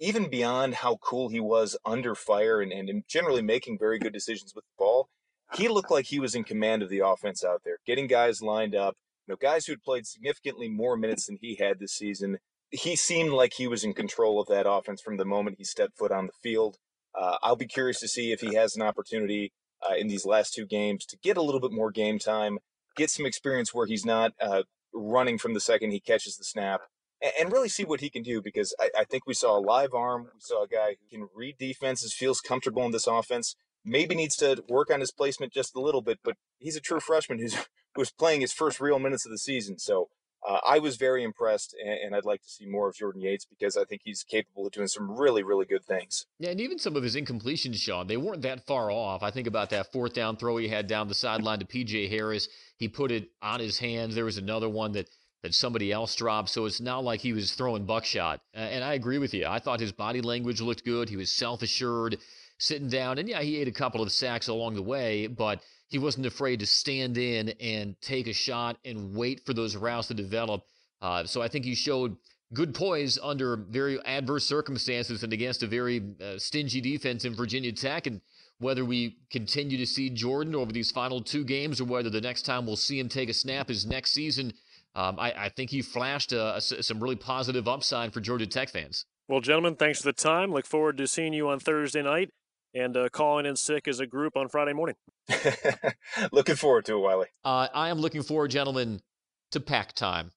even 0.00 0.30
beyond 0.30 0.76
how 0.76 0.96
cool 0.96 1.28
he 1.28 1.40
was 1.40 1.76
under 1.84 2.14
fire 2.14 2.60
and, 2.60 2.72
and 2.72 3.04
generally 3.08 3.42
making 3.42 3.78
very 3.78 3.98
good 3.98 4.12
decisions 4.12 4.54
with 4.54 4.64
the 4.64 4.78
ball, 4.78 5.08
he 5.54 5.68
looked 5.68 5.90
like 5.90 6.06
he 6.06 6.20
was 6.20 6.34
in 6.34 6.44
command 6.44 6.82
of 6.82 6.88
the 6.88 7.00
offense 7.00 7.44
out 7.44 7.62
there, 7.64 7.78
getting 7.86 8.06
guys 8.06 8.40
lined 8.40 8.74
up. 8.74 8.94
You 9.26 9.32
know, 9.32 9.36
guys 9.40 9.66
who 9.66 9.72
had 9.72 9.82
played 9.82 10.06
significantly 10.06 10.68
more 10.68 10.96
minutes 10.96 11.26
than 11.26 11.38
he 11.40 11.56
had 11.56 11.78
this 11.78 11.92
season. 11.92 12.38
He 12.70 12.96
seemed 12.96 13.32
like 13.32 13.54
he 13.54 13.66
was 13.66 13.84
in 13.84 13.92
control 13.92 14.40
of 14.40 14.46
that 14.48 14.68
offense 14.68 15.02
from 15.02 15.16
the 15.16 15.24
moment 15.24 15.56
he 15.58 15.64
stepped 15.64 15.98
foot 15.98 16.12
on 16.12 16.26
the 16.26 16.32
field. 16.42 16.76
Uh, 17.14 17.36
I'll 17.42 17.56
be 17.56 17.66
curious 17.66 17.98
to 18.00 18.08
see 18.08 18.32
if 18.32 18.40
he 18.40 18.54
has 18.54 18.76
an 18.76 18.82
opportunity 18.82 19.52
uh, 19.88 19.94
in 19.94 20.08
these 20.08 20.24
last 20.24 20.54
two 20.54 20.66
games 20.66 21.04
to 21.06 21.16
get 21.22 21.36
a 21.36 21.42
little 21.42 21.60
bit 21.60 21.72
more 21.72 21.90
game 21.90 22.18
time, 22.18 22.58
get 22.96 23.10
some 23.10 23.26
experience 23.26 23.74
where 23.74 23.86
he's 23.86 24.04
not 24.04 24.32
uh, 24.40 24.62
running 24.92 25.38
from 25.38 25.54
the 25.54 25.60
second 25.60 25.90
he 25.90 26.00
catches 26.00 26.36
the 26.36 26.44
snap 26.44 26.82
and, 27.38 27.52
really 27.52 27.68
see 27.68 27.84
what 27.84 28.00
he 28.00 28.10
can 28.10 28.22
do 28.22 28.40
because 28.40 28.74
I, 28.80 28.90
I, 29.00 29.04
think 29.04 29.26
we 29.26 29.34
saw 29.34 29.58
a 29.58 29.60
live 29.60 29.94
arm. 29.94 30.28
We 30.34 30.40
saw 30.40 30.64
a 30.64 30.68
guy 30.68 30.96
who 31.00 31.18
can 31.18 31.28
read 31.34 31.58
defenses, 31.58 32.14
feels 32.14 32.40
comfortable 32.40 32.84
in 32.84 32.92
this 32.92 33.06
offense. 33.06 33.56
Maybe 33.84 34.14
needs 34.14 34.36
to 34.36 34.62
work 34.68 34.90
on 34.90 35.00
his 35.00 35.10
placement 35.10 35.52
just 35.52 35.74
a 35.74 35.80
little 35.80 36.02
bit, 36.02 36.18
but 36.22 36.36
he's 36.58 36.76
a 36.76 36.80
true 36.80 37.00
freshman 37.00 37.38
who's 37.38 37.56
who's 37.94 38.12
playing 38.12 38.40
his 38.40 38.52
first 38.52 38.80
real 38.80 38.98
minutes 38.98 39.26
of 39.26 39.32
the 39.32 39.38
season. 39.38 39.78
So 39.78 40.08
uh, 40.46 40.58
I 40.66 40.78
was 40.78 40.96
very 40.96 41.22
impressed, 41.22 41.74
and, 41.78 41.98
and, 42.04 42.14
I'd 42.14 42.24
like 42.24 42.42
to 42.42 42.48
see 42.48 42.64
more 42.64 42.88
of 42.88 42.94
Jordan 42.94 43.20
Yates 43.20 43.44
because 43.44 43.76
I 43.76 43.84
think 43.84 44.00
he's 44.04 44.22
capable 44.22 44.66
of 44.66 44.72
doing 44.72 44.88
some 44.88 45.10
really, 45.10 45.42
really 45.42 45.66
good 45.66 45.84
things. 45.84 46.26
Yeah, 46.38 46.50
and 46.50 46.60
even 46.60 46.78
some 46.78 46.96
of 46.96 47.02
his 47.02 47.14
incompletions, 47.14 47.76
Sean, 47.76 48.06
they 48.06 48.16
weren't 48.16 48.42
that 48.42 48.66
far 48.66 48.90
off. 48.90 49.22
I 49.22 49.30
think 49.30 49.46
about 49.46 49.70
that 49.70 49.92
fourth 49.92 50.14
down 50.14 50.36
throw 50.36 50.56
he 50.56 50.68
had 50.68 50.86
down 50.86 51.08
the 51.08 51.14
sideline 51.14 51.58
to 51.58 51.66
PJ 51.66 52.08
Harris. 52.08 52.48
He 52.76 52.88
put 52.88 53.12
it 53.12 53.30
on 53.42 53.60
his 53.60 53.78
hands. 53.78 54.14
There 54.14 54.24
was 54.24 54.38
another 54.38 54.68
one 54.68 54.92
that 54.92 55.08
that 55.42 55.54
somebody 55.54 55.90
else 55.90 56.14
dropped. 56.14 56.50
So 56.50 56.66
it's 56.66 56.80
not 56.80 57.04
like 57.04 57.20
he 57.20 57.32
was 57.32 57.54
throwing 57.54 57.86
buckshot. 57.86 58.40
and 58.52 58.84
I 58.84 58.94
agree 58.94 59.18
with 59.18 59.32
you. 59.32 59.46
I 59.46 59.58
thought 59.58 59.80
his 59.80 59.92
body 59.92 60.20
language 60.20 60.60
looked 60.60 60.84
good. 60.84 61.08
He 61.08 61.16
was 61.16 61.32
self 61.32 61.62
assured, 61.62 62.18
sitting 62.60 62.88
down, 62.88 63.18
and 63.18 63.28
yeah, 63.28 63.40
he 63.40 63.58
ate 63.58 63.68
a 63.68 63.72
couple 63.72 64.02
of 64.02 64.12
sacks 64.12 64.48
along 64.48 64.74
the 64.74 64.82
way, 64.82 65.26
but 65.26 65.60
he 65.88 65.98
wasn't 65.98 66.26
afraid 66.26 66.60
to 66.60 66.66
stand 66.66 67.18
in 67.18 67.50
and 67.60 68.00
take 68.00 68.28
a 68.28 68.32
shot 68.32 68.78
and 68.84 69.14
wait 69.14 69.44
for 69.44 69.52
those 69.52 69.74
routes 69.74 70.08
to 70.08 70.14
develop. 70.14 70.62
Uh, 71.02 71.24
so 71.24 71.42
I 71.42 71.48
think 71.48 71.64
he 71.64 71.74
showed 71.74 72.16
good 72.54 72.74
poise 72.74 73.18
under 73.22 73.56
very 73.56 74.00
adverse 74.04 74.46
circumstances 74.46 75.22
and 75.22 75.32
against 75.32 75.62
a 75.62 75.66
very 75.66 76.02
uh, 76.22 76.38
stingy 76.38 76.80
defense 76.80 77.24
in 77.24 77.34
Virginia 77.34 77.72
Tech. 77.72 78.06
And 78.06 78.20
whether 78.58 78.84
we 78.84 79.16
continue 79.30 79.78
to 79.78 79.86
see 79.86 80.10
Jordan 80.10 80.54
over 80.54 80.72
these 80.72 80.92
final 80.92 81.20
two 81.20 81.44
games 81.44 81.80
or 81.80 81.84
whether 81.84 82.10
the 82.10 82.20
next 82.20 82.42
time 82.42 82.66
we'll 82.66 82.76
see 82.76 82.98
him 82.98 83.08
take 83.08 83.28
a 83.28 83.34
snap 83.34 83.70
is 83.70 83.86
next 83.86 84.12
season, 84.12 84.52
um, 84.94 85.18
I, 85.18 85.32
I, 85.32 85.48
think 85.48 85.70
he 85.70 85.82
flashed 85.82 86.34
some 86.58 87.00
really 87.00 87.14
positive 87.16 87.68
upside 87.68 88.12
for 88.12 88.20
Georgia 88.20 88.46
Tech 88.46 88.68
fans. 88.68 89.06
Well, 89.28 89.40
gentlemen, 89.40 89.76
thanks 89.76 90.00
for 90.00 90.06
the 90.06 90.12
time. 90.12 90.52
Look 90.52 90.66
forward 90.66 90.96
to 90.98 91.06
seeing 91.06 91.32
you 91.32 91.48
on 91.48 91.60
Thursday 91.60 92.02
night 92.02 92.30
and 92.74 92.96
uh, 92.96 93.08
calling 93.10 93.46
in 93.46 93.56
sick 93.56 93.88
as 93.88 94.00
a 94.00 94.06
group 94.06 94.36
on 94.36 94.48
Friday 94.48 94.72
morning. 94.72 94.96
looking 96.32 96.56
forward 96.56 96.84
to 96.86 96.96
it, 96.96 97.00
Wiley. 97.00 97.26
Uh, 97.44 97.68
I 97.72 97.88
am 97.88 97.98
looking 97.98 98.22
forward, 98.22 98.50
gentlemen, 98.50 99.00
to 99.52 99.60
pack 99.60 99.92
time. 99.92 100.32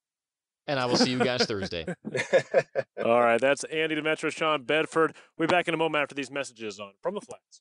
And 0.66 0.80
I 0.80 0.86
will 0.86 0.96
see 0.96 1.10
you 1.10 1.18
guys 1.18 1.44
Thursday. 1.46 1.84
All 3.04 3.20
right. 3.20 3.40
That's 3.40 3.64
Andy 3.64 3.96
Demetra, 3.96 4.32
Sean 4.32 4.62
Bedford. 4.62 5.14
We'll 5.36 5.46
be 5.46 5.52
back 5.52 5.68
in 5.68 5.74
a 5.74 5.76
moment 5.76 6.02
after 6.02 6.14
these 6.14 6.30
messages 6.30 6.80
on 6.80 6.92
From 7.02 7.14
the 7.14 7.20
Flats. 7.20 7.60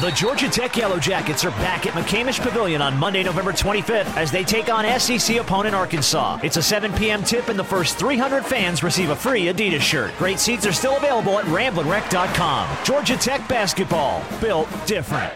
The 0.00 0.10
Georgia 0.10 0.50
Tech 0.50 0.76
Yellow 0.76 0.98
Jackets 0.98 1.42
are 1.46 1.50
back 1.52 1.86
at 1.86 1.94
McCamish 1.94 2.38
Pavilion 2.38 2.82
on 2.82 2.98
Monday, 2.98 3.22
November 3.22 3.52
25th 3.52 4.14
as 4.14 4.30
they 4.30 4.44
take 4.44 4.68
on 4.68 4.84
SEC 5.00 5.38
opponent 5.38 5.74
Arkansas. 5.74 6.38
It's 6.42 6.58
a 6.58 6.62
7 6.62 6.92
p.m. 6.92 7.24
tip, 7.24 7.48
and 7.48 7.58
the 7.58 7.64
first 7.64 7.96
300 7.96 8.44
fans 8.44 8.82
receive 8.82 9.08
a 9.08 9.16
free 9.16 9.46
Adidas 9.46 9.80
shirt. 9.80 10.12
Great 10.18 10.38
seats 10.38 10.66
are 10.66 10.72
still 10.74 10.98
available 10.98 11.38
at 11.38 11.46
ramblinwreck.com. 11.46 12.84
Georgia 12.84 13.16
Tech 13.16 13.48
basketball, 13.48 14.22
built 14.38 14.68
different. 14.84 15.32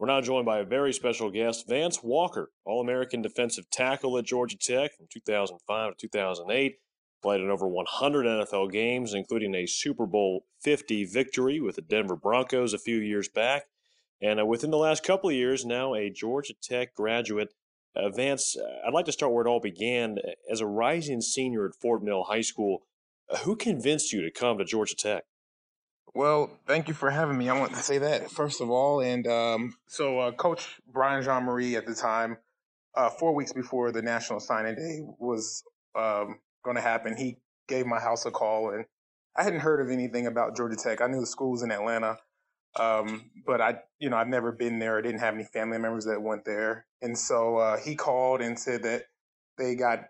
We're 0.00 0.08
now 0.08 0.20
joined 0.20 0.44
by 0.44 0.58
a 0.58 0.64
very 0.64 0.92
special 0.92 1.30
guest, 1.30 1.68
Vance 1.68 2.02
Walker, 2.02 2.50
All 2.64 2.80
American 2.80 3.22
defensive 3.22 3.70
tackle 3.70 4.18
at 4.18 4.24
Georgia 4.24 4.58
Tech 4.58 4.96
from 4.96 5.06
2005 5.08 5.92
to 5.92 6.08
2008. 6.08 6.78
Played 7.22 7.40
in 7.42 7.48
over 7.48 7.68
100 7.68 8.26
NFL 8.26 8.72
games, 8.72 9.14
including 9.14 9.54
a 9.54 9.66
Super 9.66 10.04
Bowl 10.04 10.46
50 10.62 11.04
victory 11.04 11.60
with 11.60 11.76
the 11.76 11.82
Denver 11.82 12.16
Broncos 12.16 12.74
a 12.74 12.78
few 12.78 12.96
years 12.96 13.28
back. 13.28 13.66
And 14.24 14.40
uh, 14.40 14.46
within 14.46 14.70
the 14.70 14.78
last 14.78 15.02
couple 15.04 15.28
of 15.28 15.36
years, 15.36 15.66
now 15.66 15.94
a 15.94 16.08
Georgia 16.08 16.54
Tech 16.62 16.94
graduate. 16.94 17.52
Uh, 17.94 18.08
Vance, 18.08 18.56
uh, 18.56 18.86
I'd 18.86 18.94
like 18.94 19.04
to 19.04 19.12
start 19.12 19.32
where 19.32 19.44
it 19.44 19.48
all 19.48 19.60
began. 19.60 20.16
As 20.50 20.60
a 20.60 20.66
rising 20.66 21.20
senior 21.20 21.66
at 21.66 21.74
Fort 21.74 22.02
Mill 22.02 22.24
High 22.24 22.40
School, 22.40 22.86
uh, 23.30 23.36
who 23.38 23.54
convinced 23.54 24.12
you 24.12 24.22
to 24.22 24.30
come 24.30 24.56
to 24.58 24.64
Georgia 24.64 24.96
Tech? 24.96 25.24
Well, 26.14 26.58
thank 26.66 26.88
you 26.88 26.94
for 26.94 27.10
having 27.10 27.36
me. 27.36 27.48
I 27.48 27.58
want 27.58 27.74
to 27.74 27.82
say 27.82 27.98
that 27.98 28.30
first 28.30 28.60
of 28.60 28.70
all. 28.70 29.00
And 29.00 29.26
um, 29.26 29.74
so, 29.88 30.20
uh, 30.20 30.32
Coach 30.32 30.80
Brian 30.90 31.22
Jean-Mary 31.22 31.76
at 31.76 31.86
the 31.86 31.94
time, 31.94 32.38
uh, 32.94 33.10
four 33.10 33.34
weeks 33.34 33.52
before 33.52 33.92
the 33.92 34.02
National 34.02 34.40
Signing 34.40 34.76
Day 34.76 35.00
was 35.18 35.64
um, 35.94 36.38
going 36.64 36.76
to 36.76 36.82
happen, 36.82 37.16
he 37.16 37.36
gave 37.68 37.84
my 37.84 38.00
house 38.00 38.24
a 38.24 38.30
call, 38.30 38.70
and 38.70 38.86
I 39.36 39.42
hadn't 39.42 39.60
heard 39.60 39.80
of 39.80 39.90
anything 39.90 40.26
about 40.26 40.56
Georgia 40.56 40.76
Tech. 40.76 41.00
I 41.00 41.08
knew 41.08 41.20
the 41.20 41.26
school 41.26 41.50
was 41.50 41.62
in 41.62 41.72
Atlanta, 41.72 42.18
um, 42.78 43.30
but 43.46 43.60
I, 43.60 43.76
you 43.98 44.10
know, 44.10 44.16
I've 44.16 44.28
never 44.28 44.52
been 44.52 44.78
there. 44.78 44.98
I 44.98 45.02
didn't 45.02 45.20
have 45.20 45.34
any 45.34 45.44
family 45.44 45.78
members 45.78 46.04
that 46.06 46.20
went 46.20 46.44
there, 46.44 46.86
and 47.02 47.16
so 47.16 47.56
uh, 47.56 47.76
he 47.78 47.94
called 47.96 48.40
and 48.40 48.58
said 48.58 48.82
that 48.82 49.04
they 49.58 49.74
got 49.74 50.00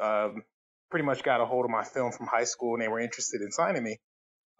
um, 0.00 0.42
pretty 0.90 1.04
much 1.04 1.22
got 1.22 1.40
a 1.40 1.46
hold 1.46 1.64
of 1.64 1.70
my 1.70 1.84
film 1.84 2.12
from 2.12 2.26
high 2.26 2.44
school, 2.44 2.74
and 2.74 2.82
they 2.82 2.88
were 2.88 3.00
interested 3.00 3.40
in 3.40 3.50
signing 3.50 3.82
me 3.82 3.98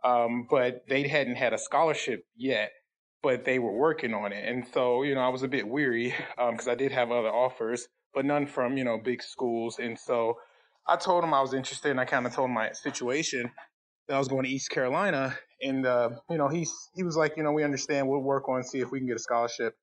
um, 0.04 0.46
but 0.50 0.84
they 0.88 1.06
hadn't 1.06 1.36
had 1.36 1.52
a 1.52 1.58
scholarship 1.58 2.24
yet, 2.36 2.70
but 3.22 3.44
they 3.44 3.58
were 3.58 3.72
working 3.72 4.14
on 4.14 4.32
it. 4.32 4.48
And 4.48 4.66
so, 4.72 5.02
you 5.02 5.14
know, 5.14 5.20
I 5.20 5.28
was 5.28 5.42
a 5.42 5.48
bit 5.48 5.66
weary 5.66 6.14
because 6.36 6.66
um, 6.66 6.72
I 6.72 6.74
did 6.74 6.92
have 6.92 7.10
other 7.10 7.28
offers, 7.28 7.86
but 8.14 8.24
none 8.24 8.46
from, 8.46 8.76
you 8.76 8.84
know, 8.84 8.98
big 8.98 9.22
schools. 9.22 9.78
And 9.78 9.98
so 9.98 10.34
I 10.86 10.96
told 10.96 11.22
them 11.22 11.34
I 11.34 11.40
was 11.40 11.54
interested 11.54 11.90
and 11.90 12.00
I 12.00 12.04
kind 12.04 12.26
of 12.26 12.34
told 12.34 12.50
my 12.50 12.72
situation 12.72 13.50
that 14.08 14.14
I 14.14 14.18
was 14.18 14.28
going 14.28 14.44
to 14.44 14.50
East 14.50 14.70
Carolina. 14.70 15.36
And, 15.62 15.86
uh, 15.86 16.10
you 16.28 16.38
know, 16.38 16.48
he's, 16.48 16.72
he 16.94 17.02
was 17.02 17.16
like, 17.16 17.36
you 17.36 17.42
know, 17.42 17.52
we 17.52 17.64
understand. 17.64 18.08
We'll 18.08 18.20
work 18.20 18.48
on, 18.48 18.64
see 18.64 18.80
if 18.80 18.90
we 18.90 18.98
can 18.98 19.06
get 19.06 19.16
a 19.16 19.20
scholarship 19.20 19.74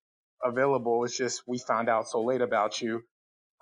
available. 0.44 1.04
It's 1.06 1.18
just 1.18 1.44
we 1.48 1.60
found 1.60 1.90
out 1.90 2.08
so 2.08 2.22
late 2.24 2.42
about 2.42 2.82
you. 2.82 3.02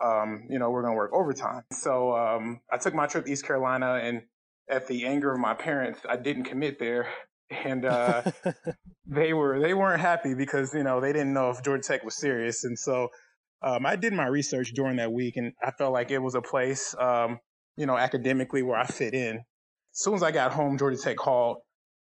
Um, 0.04 0.48
you 0.50 0.60
know, 0.60 0.70
we're 0.70 0.84
going 0.84 0.94
to 0.94 0.98
work 0.98 1.12
overtime. 1.14 1.64
So 1.72 2.16
um, 2.16 2.62
I 2.72 2.78
took 2.78 2.94
my 2.94 3.08
trip 3.08 3.26
to 3.26 3.32
East 3.32 3.46
Carolina 3.46 4.00
and 4.02 4.22
at 4.70 4.88
the 4.88 5.06
anger 5.06 5.32
of 5.32 5.40
my 5.40 5.54
parents, 5.54 6.00
I 6.08 6.18
didn't 6.18 6.44
commit 6.44 6.80
there, 6.80 7.08
and 7.50 7.86
uh, 7.86 8.24
they 9.06 9.34
were 9.34 9.60
they 9.60 9.74
weren't 9.74 10.02
happy 10.02 10.34
because 10.34 10.74
you 10.74 10.84
know 10.84 11.00
they 11.00 11.14
didn't 11.14 11.34
know 11.34 11.50
if 11.50 11.64
Georgia 11.64 11.84
Tech 11.84 12.04
was 12.04 12.16
serious, 12.16 12.64
and 12.64 12.78
so 12.78 13.10
um, 13.62 13.86
I 13.86 13.96
did 13.96 14.14
my 14.14 14.28
research 14.28 14.74
during 14.74 14.98
that 14.98 15.12
week, 15.12 15.38
and 15.38 15.54
I 15.64 15.72
felt 15.72 15.94
like 15.94 16.12
it 16.12 16.20
was 16.20 16.36
a 16.36 16.42
place, 16.42 16.96
um, 17.00 17.40
you 17.76 17.86
know, 17.86 17.98
academically 17.98 18.62
where 18.62 18.78
I 18.78 18.86
fit 18.86 19.14
in. 19.14 19.38
As 19.38 20.04
soon 20.04 20.14
as 20.14 20.24
I 20.24 20.32
got 20.32 20.54
home, 20.54 20.78
Georgia 20.78 20.98
Tech 20.98 21.18
called, 21.18 21.58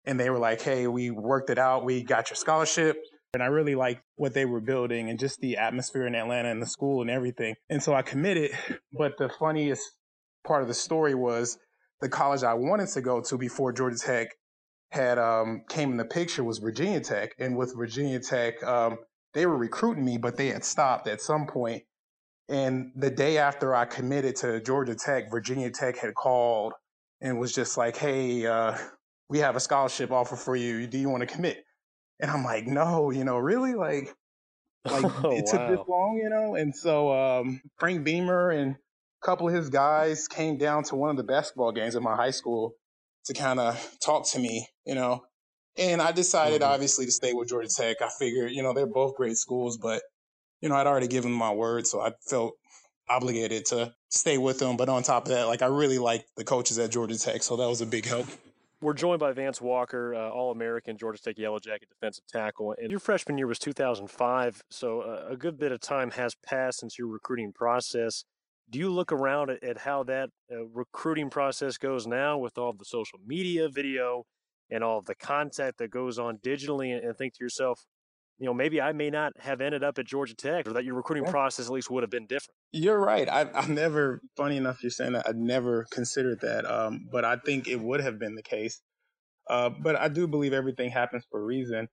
and 0.06 0.20
they 0.20 0.30
were 0.30 0.40
like, 0.40 0.62
"Hey, 0.62 0.88
we 0.88 1.12
worked 1.12 1.50
it 1.50 1.58
out. 1.58 1.86
We 1.86 2.04
got 2.04 2.30
your 2.30 2.36
scholarship." 2.36 2.98
And 3.34 3.42
I 3.42 3.48
really 3.48 3.74
liked 3.74 4.04
what 4.16 4.34
they 4.36 4.46
were 4.46 4.62
building 4.62 5.10
and 5.10 5.18
just 5.18 5.40
the 5.40 5.58
atmosphere 5.58 6.06
in 6.06 6.14
Atlanta 6.14 6.52
and 6.52 6.62
the 6.62 6.68
school 6.68 7.02
and 7.02 7.10
everything. 7.10 7.56
And 7.70 7.82
so 7.82 7.94
I 7.94 8.04
committed. 8.04 8.52
But 8.96 9.18
the 9.18 9.28
funniest 9.28 9.82
part 10.46 10.62
of 10.62 10.68
the 10.68 10.74
story 10.74 11.16
was 11.16 11.58
the 12.00 12.10
college 12.10 12.44
I 12.44 12.54
wanted 12.54 12.90
to 12.90 13.02
go 13.02 13.22
to 13.22 13.38
before 13.38 13.72
Georgia 13.72 13.98
Tech 13.98 14.28
had 14.92 15.18
um, 15.18 15.64
came 15.68 15.90
in 15.90 15.98
the 15.98 16.06
picture 16.06 16.44
was 16.44 16.60
Virginia 16.60 17.00
Tech, 17.00 17.34
and 17.40 17.58
with 17.58 17.76
Virginia 17.76 18.20
Tech, 18.20 18.62
um, 18.64 19.00
they 19.34 19.48
were 19.48 19.58
recruiting 19.58 20.06
me, 20.06 20.20
but 20.20 20.38
they 20.38 20.50
had 20.50 20.64
stopped 20.64 21.08
at 21.08 21.20
some 21.20 21.48
point. 21.48 21.82
And 22.48 22.92
the 22.96 23.10
day 23.10 23.40
after 23.40 23.74
I 23.74 23.86
committed 23.86 24.36
to 24.38 24.62
Georgia 24.62 24.94
Tech, 24.94 25.32
Virginia 25.32 25.72
Tech 25.72 25.98
had 25.98 26.14
called 26.14 26.74
and 27.22 27.40
was 27.40 27.54
just 27.54 27.76
like, 27.76 27.98
"Hey, 27.98 28.46
uh, 28.46 28.78
we 29.30 29.40
have 29.40 29.56
a 29.56 29.60
scholarship 29.60 30.12
offer 30.12 30.36
for 30.36 30.56
you. 30.56 30.88
Do 30.88 30.98
you 30.98 31.10
want 31.10 31.22
to 31.22 31.28
commit?" 31.28 31.64
And 32.20 32.30
I'm 32.32 32.44
like, 32.44 32.68
"No, 32.68 33.12
you 33.12 33.24
know, 33.24 33.38
really, 33.38 33.74
like." 33.74 34.14
Like 34.86 35.06
oh, 35.24 35.32
it 35.32 35.46
took 35.46 35.62
wow. 35.62 35.70
this 35.70 35.80
long, 35.88 36.20
you 36.22 36.30
know, 36.30 36.56
and 36.56 36.76
so 36.76 37.10
um, 37.14 37.62
Frank 37.78 38.04
Beamer 38.04 38.50
and 38.50 38.76
a 38.76 39.26
couple 39.26 39.48
of 39.48 39.54
his 39.54 39.70
guys 39.70 40.28
came 40.28 40.58
down 40.58 40.84
to 40.84 40.98
one 40.98 41.10
of 41.10 41.16
the 41.16 41.24
basketball 41.24 41.72
games 41.72 41.96
at 41.96 42.02
my 42.02 42.18
high 42.18 42.32
school 42.32 42.74
to 43.26 43.34
kind 43.34 43.60
of 43.60 43.98
talk 44.04 44.28
to 44.32 44.40
me, 44.40 44.68
you 44.86 44.96
know. 44.96 45.24
And 45.78 46.02
I 46.02 46.12
decided, 46.12 46.62
mm-hmm. 46.62 46.72
obviously, 46.72 47.06
to 47.06 47.12
stay 47.12 47.34
with 47.34 47.50
Georgia 47.50 47.70
Tech. 47.70 48.02
I 48.02 48.10
figured, 48.20 48.52
you 48.52 48.62
know, 48.62 48.74
they're 48.74 48.86
both 48.86 49.16
great 49.16 49.38
schools, 49.38 49.78
but, 49.78 50.02
you 50.62 50.70
know, 50.70 50.76
I'd 50.76 50.88
already 50.88 51.08
given 51.08 51.32
my 51.32 51.52
word, 51.52 51.88
so 51.88 52.00
I 52.00 52.12
felt 52.30 52.54
obligated 53.10 53.66
to 53.68 53.94
stay 54.10 54.38
with 54.38 54.60
them. 54.60 54.78
But 54.78 54.90
on 54.90 55.04
top 55.04 55.26
of 55.26 55.30
that, 55.30 55.48
like, 55.48 55.62
I 55.62 55.68
really 55.68 55.98
liked 55.98 56.26
the 56.38 56.44
coaches 56.44 56.78
at 56.78 56.92
Georgia 56.92 57.18
Tech, 57.18 57.42
so 57.42 57.58
that 57.58 57.68
was 57.68 57.82
a 57.82 57.86
big 57.86 58.06
help. 58.06 58.28
We're 58.84 58.94
joined 58.94 59.22
by 59.22 59.32
Vance 59.32 59.62
Walker, 59.62 60.14
uh, 60.14 60.30
All 60.30 60.52
American, 60.52 60.98
Georgia 60.98 61.18
State 61.18 61.40
Yellow 61.40 61.60
Jacket 61.60 61.88
defensive 61.90 62.26
tackle. 62.28 62.76
And 62.78 62.92
your 62.92 63.00
freshman 63.00 63.38
year 63.38 63.48
was 63.48 63.58
2005, 63.58 64.62
so 64.70 65.02
uh, 65.02 65.28
a 65.30 65.38
good 65.38 65.58
bit 65.58 65.72
of 65.72 65.80
time 65.80 66.12
has 66.12 66.36
passed 66.46 66.80
since 66.80 67.00
your 67.00 67.08
recruiting 67.08 67.54
process 67.54 68.26
do 68.70 68.80
you 68.80 68.90
look 68.90 69.12
around 69.12 69.50
at, 69.50 69.64
at 69.64 69.78
how 69.80 70.04
that 70.04 70.30
uh, 70.52 70.66
recruiting 70.66 71.30
process 71.30 71.78
goes 71.78 72.08
now 72.08 72.38
with 72.38 72.58
all 72.58 72.74
the 72.74 72.86
social 72.86 73.20
media 73.26 73.70
video 73.70 74.26
and 74.70 74.84
all 74.84 75.02
the 75.02 75.16
content 75.16 75.76
that 75.78 75.92
goes 75.92 76.18
on 76.18 76.38
digitally 76.38 76.96
and, 76.96 77.06
and, 77.06 77.18
think 77.18 77.34
to 77.36 77.44
yourself 77.44 77.86
you 78.40 78.46
know 78.46 78.54
maybe 78.54 78.82
i 78.82 78.92
may 78.92 79.10
not 79.10 79.34
have 79.40 79.62
ended 79.62 79.84
up 79.84 79.98
at 79.98 80.06
georgia 80.06 80.36
tech 80.36 80.68
or 80.68 80.74
that 80.74 80.84
your 80.84 80.96
recruiting 80.96 81.26
process 81.26 81.68
at 81.68 81.72
least 81.72 81.90
would 81.90 82.04
have 82.04 82.10
been 82.10 82.26
different 82.26 82.56
you're 82.72 83.00
right 83.00 83.30
I, 83.30 83.46
have 83.54 83.70
never 83.70 84.22
funny 84.36 84.58
enough 84.58 84.82
you're 84.84 84.90
saying 84.90 85.14
that 85.14 85.28
i 85.28 85.32
never 85.34 85.86
considered 85.92 86.42
that 86.42 86.66
um, 86.66 87.08
but 87.12 87.26
i 87.26 87.38
think 87.38 87.68
it 87.68 87.80
would 87.80 88.02
have 88.02 88.20
been 88.20 88.36
the 88.36 88.44
case 88.44 88.82
uh, 89.50 89.70
but 89.70 89.96
i 89.96 90.08
do 90.08 90.28
believe 90.28 90.54
everything 90.54 90.90
happens 90.90 91.24
for 91.30 91.40
a 91.40 91.44
reason 91.44 91.88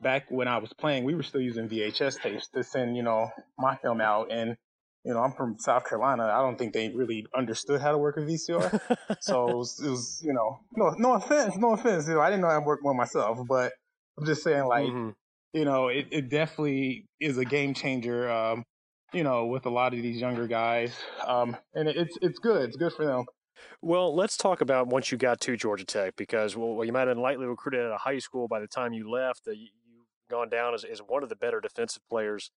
back 0.00 0.30
when 0.30 0.48
i 0.48 0.58
was 0.58 0.72
playing 0.72 1.04
we 1.04 1.14
were 1.14 1.22
still 1.22 1.40
using 1.40 1.68
vhs 1.68 2.20
tapes 2.20 2.48
to 2.48 2.62
send 2.62 2.96
you 2.96 3.02
know 3.02 3.28
my 3.58 3.76
film 3.76 4.00
out 4.00 4.30
and 4.30 4.56
you 5.04 5.14
know, 5.14 5.20
I'm 5.20 5.32
from 5.32 5.56
South 5.58 5.88
Carolina. 5.88 6.24
I 6.24 6.42
don't 6.42 6.58
think 6.58 6.74
they 6.74 6.90
really 6.90 7.26
understood 7.34 7.80
how 7.80 7.92
to 7.92 7.98
work 7.98 8.16
a 8.18 8.20
VCR. 8.20 8.80
so 9.20 9.48
it 9.48 9.56
was, 9.56 9.80
it 9.82 9.88
was, 9.88 10.22
you 10.24 10.32
know, 10.32 10.60
no, 10.76 10.94
no 10.98 11.14
offense, 11.14 11.56
no 11.56 11.72
offense. 11.72 12.06
You 12.06 12.14
know, 12.14 12.20
I 12.20 12.28
didn't 12.28 12.42
know 12.42 12.48
how 12.48 12.60
to 12.60 12.66
work 12.66 12.80
one 12.82 12.96
myself, 12.96 13.38
but 13.48 13.72
I'm 14.18 14.26
just 14.26 14.42
saying, 14.42 14.66
like, 14.66 14.86
mm-hmm. 14.86 15.10
You 15.52 15.64
know, 15.64 15.88
it, 15.88 16.06
it 16.10 16.28
definitely 16.28 17.06
is 17.18 17.38
a 17.38 17.44
game 17.44 17.74
changer. 17.74 18.30
Um, 18.30 18.64
you 19.12 19.24
know, 19.24 19.46
with 19.46 19.66
a 19.66 19.70
lot 19.70 19.92
of 19.92 20.02
these 20.02 20.20
younger 20.20 20.46
guys, 20.46 20.94
um, 21.26 21.56
and 21.74 21.88
it, 21.88 21.96
it's 21.96 22.16
it's 22.22 22.38
good. 22.38 22.68
It's 22.68 22.76
good 22.76 22.92
for 22.92 23.04
them. 23.04 23.24
Well, 23.82 24.14
let's 24.14 24.36
talk 24.36 24.60
about 24.60 24.86
once 24.86 25.10
you 25.10 25.18
got 25.18 25.40
to 25.42 25.56
Georgia 25.56 25.84
Tech 25.84 26.14
because 26.16 26.56
well, 26.56 26.84
you 26.84 26.92
might 26.92 27.00
have 27.00 27.08
been 27.08 27.22
lightly 27.22 27.46
recruited 27.46 27.80
at 27.80 27.92
a 27.92 27.98
high 27.98 28.18
school 28.18 28.46
by 28.46 28.60
the 28.60 28.68
time 28.68 28.92
you 28.92 29.10
left. 29.10 29.48
Uh, 29.48 29.52
you, 29.52 29.68
you've 29.84 30.06
gone 30.30 30.48
down 30.48 30.74
as, 30.74 30.84
as 30.84 31.00
one 31.00 31.22
of 31.22 31.28
the 31.28 31.36
better 31.36 31.60
defensive 31.60 32.02
players 32.08 32.50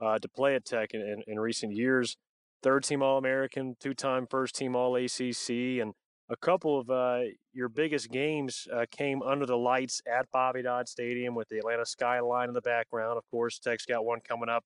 uh, 0.00 0.18
to 0.18 0.28
play 0.28 0.54
at 0.54 0.64
Tech 0.64 0.90
in, 0.92 1.00
in, 1.00 1.22
in 1.26 1.40
recent 1.40 1.72
years. 1.72 2.16
Third 2.62 2.84
team 2.84 3.02
All 3.02 3.18
American, 3.18 3.76
two 3.80 3.94
time 3.94 4.26
first 4.28 4.54
team 4.54 4.76
All 4.76 4.96
ACC, 4.96 5.50
and 5.80 5.94
a 6.28 6.36
couple 6.36 6.80
of 6.80 6.90
uh, 6.90 7.20
your 7.52 7.68
biggest 7.68 8.10
games 8.10 8.66
uh, 8.72 8.86
came 8.90 9.22
under 9.22 9.46
the 9.46 9.56
lights 9.56 10.00
at 10.06 10.30
Bobby 10.32 10.62
Dodd 10.62 10.88
Stadium 10.88 11.34
with 11.34 11.48
the 11.48 11.58
Atlanta 11.58 11.86
skyline 11.86 12.48
in 12.48 12.54
the 12.54 12.60
background. 12.60 13.16
Of 13.16 13.24
course, 13.30 13.58
Tech's 13.58 13.86
got 13.86 14.04
one 14.04 14.20
coming 14.20 14.48
up 14.48 14.64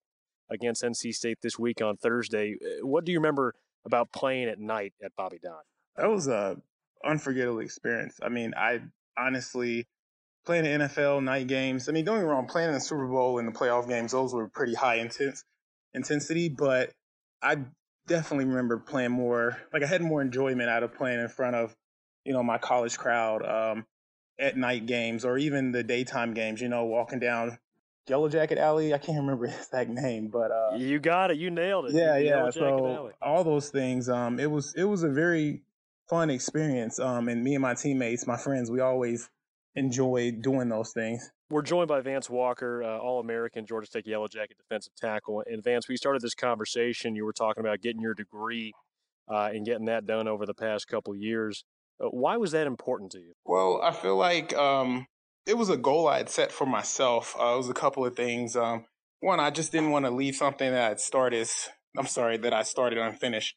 against 0.51 0.83
NC 0.83 1.15
State 1.15 1.39
this 1.43 1.59
week 1.59 1.83
on 1.83 1.97
Thursday. 1.97 2.57
Uh, 2.63 2.87
what 2.87 3.05
do 3.05 3.13
you 3.13 3.19
remember 3.19 3.55
about 3.85 4.13
playing 4.13 4.49
at 4.49 4.59
night 4.59 4.95
at 5.03 5.13
Bobby 5.17 5.39
Dodd? 5.43 5.63
That 5.97 6.09
was 6.09 6.29
a 6.29 6.57
unforgettable 7.05 7.61
experience. 7.61 8.19
I 8.23 8.29
mean, 8.29 8.55
I 8.57 8.81
honestly 9.19 9.87
playing 10.45 10.65
the 10.65 10.87
NFL 10.87 11.23
night 11.23 11.47
games. 11.47 11.89
I 11.89 11.93
mean, 11.93 12.05
don't 12.05 12.17
get 12.17 12.25
me 12.25 12.29
wrong, 12.29 12.47
playing 12.47 12.69
in 12.69 12.75
the 12.75 12.81
Super 12.81 13.07
Bowl 13.07 13.39
and 13.39 13.47
the 13.47 13.53
playoff 13.53 13.89
games, 13.89 14.13
those 14.13 14.33
were 14.33 14.49
pretty 14.49 14.75
high 14.75 14.97
intense 14.97 15.45
intensity, 15.95 16.49
but 16.49 16.91
I 17.43 17.59
definitely 18.11 18.45
remember 18.45 18.77
playing 18.77 19.13
more 19.13 19.57
like 19.73 19.83
I 19.83 19.87
had 19.87 20.03
more 20.03 20.21
enjoyment 20.21 20.69
out 20.69 20.83
of 20.83 20.93
playing 20.95 21.21
in 21.21 21.29
front 21.29 21.55
of, 21.57 21.75
you 22.25 22.33
know, 22.33 22.43
my 22.43 22.59
college 22.59 22.99
crowd, 22.99 23.47
um, 23.47 23.87
at 24.39 24.57
night 24.57 24.87
games 24.87 25.25
or 25.25 25.39
even 25.39 25.71
the 25.71 25.83
daytime 25.83 26.35
games, 26.35 26.61
you 26.61 26.69
know, 26.69 26.85
walking 26.85 27.21
down 27.21 27.59
Yellow 28.09 28.29
Jacket 28.29 28.59
Alley. 28.59 28.93
I 28.93 28.99
can't 28.99 29.19
remember 29.19 29.47
his 29.47 29.57
exact 29.57 29.91
name, 29.91 30.29
but 30.29 30.51
uh, 30.51 30.77
you 30.77 30.99
got 30.99 31.31
it. 31.31 31.39
You 31.39 31.51
nailed 31.51 31.87
it. 31.87 31.93
Yeah, 31.93 32.19
yeah. 32.19 32.51
So 32.51 33.13
all 33.23 33.45
those 33.45 33.71
things. 33.71 34.09
Um, 34.09 34.41
it 34.41 34.51
was 34.51 34.75
it 34.75 34.85
was 34.85 35.05
a 35.05 35.09
very 35.09 35.63
fun 36.09 36.29
experience. 36.31 36.99
Um, 36.99 37.29
and 37.29 37.45
me 37.45 37.55
and 37.55 37.63
my 37.63 37.75
teammates, 37.75 38.27
my 38.27 38.37
friends, 38.37 38.71
we 38.71 38.81
always 38.81 39.31
enjoy 39.77 40.33
doing 40.33 40.69
those 40.69 40.93
things. 40.93 41.31
We're 41.51 41.63
joined 41.63 41.89
by 41.89 42.01
Vance 42.01 42.31
Walker, 42.31 42.85
uh, 42.85 42.99
All 42.99 43.19
American 43.19 43.67
Georgia 43.67 43.89
State 43.89 44.07
Yellow 44.07 44.29
Jacket 44.29 44.57
defensive 44.57 44.95
tackle. 44.95 45.43
And 45.51 45.65
Vance, 45.65 45.89
we 45.89 45.97
started 45.97 46.23
this 46.23 46.35
conversation. 46.35 47.17
You 47.17 47.25
were 47.25 47.33
talking 47.33 47.61
about 47.61 47.81
getting 47.81 48.01
your 48.01 48.15
degree 48.15 48.73
uh, 49.29 49.51
and 49.53 49.67
getting 49.67 49.87
that 49.87 50.07
done 50.07 50.29
over 50.29 50.47
the 50.47 50.55
past 50.55 50.87
couple 50.87 51.13
years. 51.17 51.65
Uh, 52.01 52.07
why 52.07 52.37
was 52.37 52.53
that 52.53 52.69
important 52.69 53.11
to 53.13 53.19
you? 53.19 53.33
Well, 53.45 53.81
I 53.83 53.91
feel 53.91 54.17
like 54.17 54.55
um, 54.57 55.09
it 55.45 55.59
was 55.59 55.71
a 55.71 55.77
goal 55.77 56.07
I 56.07 56.19
had 56.19 56.29
set 56.29 56.53
for 56.53 56.67
myself. 56.67 57.35
Uh, 57.37 57.55
it 57.55 57.57
was 57.57 57.69
a 57.69 57.75
couple 57.75 58.07
of 58.07 58.15
things. 58.15 58.55
Um, 58.55 58.85
one, 59.19 59.41
I 59.41 59.51
just 59.51 59.73
didn't 59.73 59.91
want 59.91 60.05
to 60.05 60.13
leave 60.13 60.37
something 60.37 60.71
that 60.71 60.93
I 60.93 60.95
started. 60.95 61.49
I'm 61.99 62.07
sorry 62.07 62.37
that 62.39 62.53
I 62.53 62.63
started 62.63 63.01
unfinished, 63.01 63.57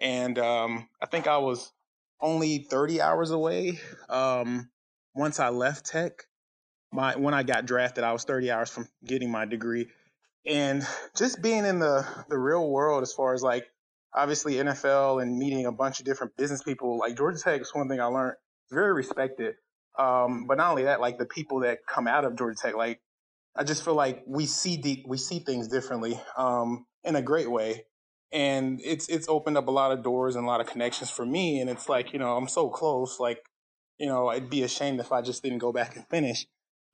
and 0.00 0.38
um, 0.38 0.88
I 1.02 1.06
think 1.06 1.26
I 1.26 1.36
was 1.36 1.70
only 2.18 2.66
30 2.70 3.02
hours 3.02 3.30
away 3.30 3.78
um, 4.08 4.70
once 5.14 5.38
I 5.38 5.50
left 5.50 5.84
Tech. 5.84 6.24
My 6.96 7.14
when 7.14 7.34
I 7.34 7.42
got 7.42 7.66
drafted, 7.66 8.04
I 8.04 8.12
was 8.12 8.24
30 8.24 8.50
hours 8.50 8.70
from 8.70 8.88
getting 9.04 9.30
my 9.30 9.44
degree, 9.44 9.88
and 10.46 10.82
just 11.14 11.42
being 11.42 11.66
in 11.66 11.78
the 11.78 12.06
the 12.30 12.38
real 12.38 12.68
world 12.70 13.02
as 13.02 13.12
far 13.12 13.34
as 13.34 13.42
like 13.42 13.66
obviously 14.14 14.54
NFL 14.54 15.20
and 15.20 15.36
meeting 15.36 15.66
a 15.66 15.72
bunch 15.72 16.00
of 16.00 16.06
different 16.06 16.38
business 16.38 16.62
people. 16.62 16.98
Like 16.98 17.14
Georgia 17.14 17.38
Tech 17.38 17.60
is 17.60 17.70
one 17.74 17.88
thing 17.88 18.00
I 18.00 18.06
learned. 18.06 18.36
It's 18.64 18.74
very 18.74 18.94
respected. 18.94 19.56
Um, 19.98 20.46
but 20.48 20.56
not 20.56 20.70
only 20.70 20.84
that, 20.84 21.00
like 21.02 21.18
the 21.18 21.26
people 21.26 21.60
that 21.60 21.80
come 21.86 22.06
out 22.08 22.24
of 22.24 22.34
Georgia 22.34 22.56
Tech, 22.60 22.74
like 22.74 23.00
I 23.54 23.62
just 23.64 23.84
feel 23.84 23.94
like 23.94 24.22
we 24.26 24.46
see 24.46 24.78
deep, 24.78 25.04
we 25.06 25.18
see 25.18 25.38
things 25.38 25.68
differently 25.68 26.18
um, 26.38 26.86
in 27.04 27.14
a 27.14 27.22
great 27.22 27.50
way, 27.50 27.84
and 28.32 28.80
it's 28.82 29.06
it's 29.08 29.28
opened 29.28 29.58
up 29.58 29.68
a 29.68 29.70
lot 29.70 29.92
of 29.92 30.02
doors 30.02 30.34
and 30.34 30.46
a 30.46 30.48
lot 30.48 30.62
of 30.62 30.66
connections 30.66 31.10
for 31.10 31.26
me. 31.26 31.60
And 31.60 31.68
it's 31.68 31.90
like 31.90 32.14
you 32.14 32.18
know 32.18 32.38
I'm 32.38 32.48
so 32.48 32.70
close, 32.70 33.20
like 33.20 33.42
you 33.98 34.06
know 34.06 34.28
I'd 34.28 34.48
be 34.48 34.62
ashamed 34.62 34.98
if 35.00 35.12
I 35.12 35.20
just 35.20 35.42
didn't 35.42 35.58
go 35.58 35.72
back 35.72 35.94
and 35.94 36.06
finish. 36.08 36.46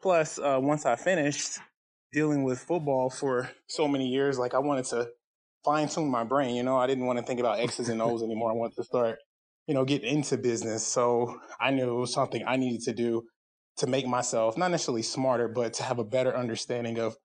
Plus, 0.03 0.39
uh, 0.41 0.59
once 0.61 0.85
I 0.85 0.97
finished 0.97 1.59
dealing 2.13 2.43
with 2.43 2.59
football 2.59 3.09
for 3.09 3.49
so 3.69 3.87
many 3.87 4.09
years, 4.09 4.37
like 4.37 4.53
I 4.53 4.59
wanted 4.59 4.85
to 4.87 5.09
fine 5.65 5.89
tune 5.89 6.11
my 6.11 6.25
brain. 6.25 6.57
You 6.57 6.65
know, 6.65 6.77
I 6.77 6.89
didn't 6.89 7.07
want 7.07 7.21
to 7.21 7.25
think 7.25 7.39
about 7.39 7.61
X's 7.61 7.89
and 7.89 8.03
O's 8.03 8.23
anymore. 8.23 8.51
I 8.51 8.55
wanted 8.55 8.75
to 8.77 8.85
start, 8.85 9.19
you 9.69 9.75
know, 9.75 9.85
get 9.85 10.03
into 10.03 10.37
business. 10.37 10.85
So 10.85 11.39
I 11.61 11.71
knew 11.71 11.89
it 11.89 12.01
was 12.01 12.13
something 12.13 12.43
I 12.47 12.57
needed 12.57 12.83
to 12.83 12.93
do 12.93 13.23
to 13.77 13.87
make 13.87 14.07
myself 14.07 14.59
not 14.59 14.73
necessarily 14.73 15.03
smarter, 15.03 15.47
but 15.47 15.75
to 15.75 15.85
have 15.85 16.01
a 16.01 16.05
better 16.05 16.37
understanding 16.37 16.99
of, 16.99 17.17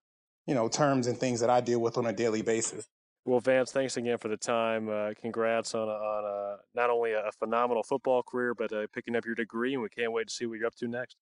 you 0.46 0.54
know, 0.54 0.68
terms 0.68 1.08
and 1.08 1.18
things 1.18 1.40
that 1.40 1.50
I 1.50 1.60
deal 1.60 1.80
with 1.80 1.98
on 1.98 2.06
a 2.06 2.12
daily 2.12 2.42
basis. 2.42 2.86
Well, 3.24 3.40
Vance, 3.40 3.72
thanks 3.72 3.96
again 3.96 4.16
for 4.16 4.28
the 4.28 4.38
time. 4.38 4.88
Uh, 4.88 5.10
congrats 5.20 5.74
on, 5.74 5.88
on 5.88 6.58
not 6.74 6.88
only 6.88 7.12
a 7.12 7.30
phenomenal 7.38 7.82
football 7.82 8.22
career, 8.22 8.54
but 8.54 8.72
uh, 8.72 8.86
picking 8.94 9.16
up 9.16 9.26
your 9.26 9.34
degree, 9.34 9.74
and 9.74 9.82
we 9.82 9.88
can't 9.88 10.12
wait 10.12 10.28
to 10.28 10.32
see 10.32 10.46
what 10.46 10.58
you're 10.58 10.66
up 10.68 10.76
to 10.76 10.88
next. 10.88 11.16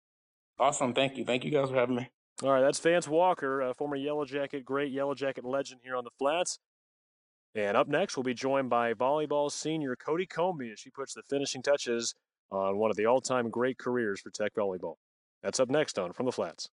Awesome. 0.59 0.95
Thank 0.95 1.17
you. 1.17 1.25
Thank 1.25 1.45
you 1.45 1.51
guys 1.51 1.69
for 1.71 1.77
having 1.77 1.97
me. 1.97 2.09
All 2.43 2.51
right, 2.51 2.61
that's 2.61 2.79
Vance 2.81 3.09
Walker, 3.09 3.63
a 3.63 3.73
former 3.73 3.97
Yellow 3.97 4.27
Jacket, 4.27 4.65
great 4.65 4.93
Yellow 4.93 5.15
Jacket 5.15 5.45
legend 5.45 5.81
here 5.83 5.97
on 5.97 6.05
the 6.05 6.11
Flats. 6.19 6.59
And 7.55 7.79
up 7.79 7.89
next, 7.89 8.17
we'll 8.17 8.25
be 8.25 8.35
joined 8.35 8.69
by 8.69 8.93
volleyball 8.93 9.51
senior 9.51 9.97
Cody 9.97 10.27
Comby 10.27 10.71
as 10.73 10.79
she 10.79 10.91
puts 10.91 11.15
the 11.15 11.23
finishing 11.23 11.63
touches 11.63 12.15
on 12.51 12.77
one 12.77 12.91
of 12.91 12.97
the 12.99 13.07
all 13.07 13.23
time 13.23 13.49
great 13.49 13.79
careers 13.79 14.21
for 14.21 14.29
Tech 14.29 14.53
Volleyball. 14.55 14.97
That's 15.43 15.59
up 15.61 15.71
next 15.71 15.99
on 15.99 16.13
From 16.13 16.27
the 16.27 16.33
Flats. 16.33 16.69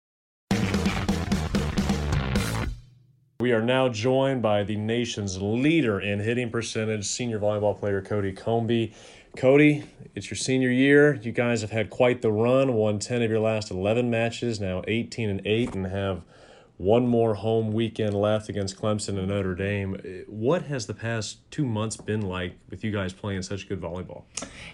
We 3.41 3.53
are 3.53 3.61
now 3.61 3.87
joined 3.87 4.41
by 4.41 4.63
the 4.63 4.75
nation's 4.75 5.41
leader 5.41 6.01
in 6.01 6.19
hitting 6.19 6.49
percentage, 6.49 7.05
senior 7.05 7.39
volleyball 7.39 7.77
player 7.77 8.01
Cody 8.01 8.33
Comby. 8.33 8.93
Cody, 9.35 9.83
it's 10.15 10.29
your 10.29 10.37
senior 10.37 10.69
year. 10.69 11.15
You 11.15 11.31
guys 11.31 11.61
have 11.61 11.71
had 11.71 11.89
quite 11.89 12.21
the 12.21 12.31
run, 12.31 12.73
won 12.73 12.99
10 12.99 13.21
of 13.21 13.29
your 13.29 13.39
last 13.39 13.71
11 13.71 14.09
matches, 14.09 14.59
now 14.59 14.83
18 14.87 15.29
and 15.29 15.41
8, 15.45 15.75
and 15.75 15.87
have 15.87 16.23
one 16.77 17.05
more 17.05 17.35
home 17.35 17.73
weekend 17.73 18.13
left 18.13 18.47
against 18.47 18.79
Clemson 18.79 19.17
and 19.19 19.27
Notre 19.27 19.53
Dame. 19.53 20.25
What 20.27 20.63
has 20.63 20.87
the 20.87 20.93
past 20.93 21.39
two 21.51 21.65
months 21.65 21.97
been 21.97 22.21
like 22.21 22.53
with 22.69 22.85
you 22.85 22.91
guys 22.91 23.11
playing 23.11 23.41
such 23.41 23.67
good 23.67 23.81
volleyball? 23.81 24.23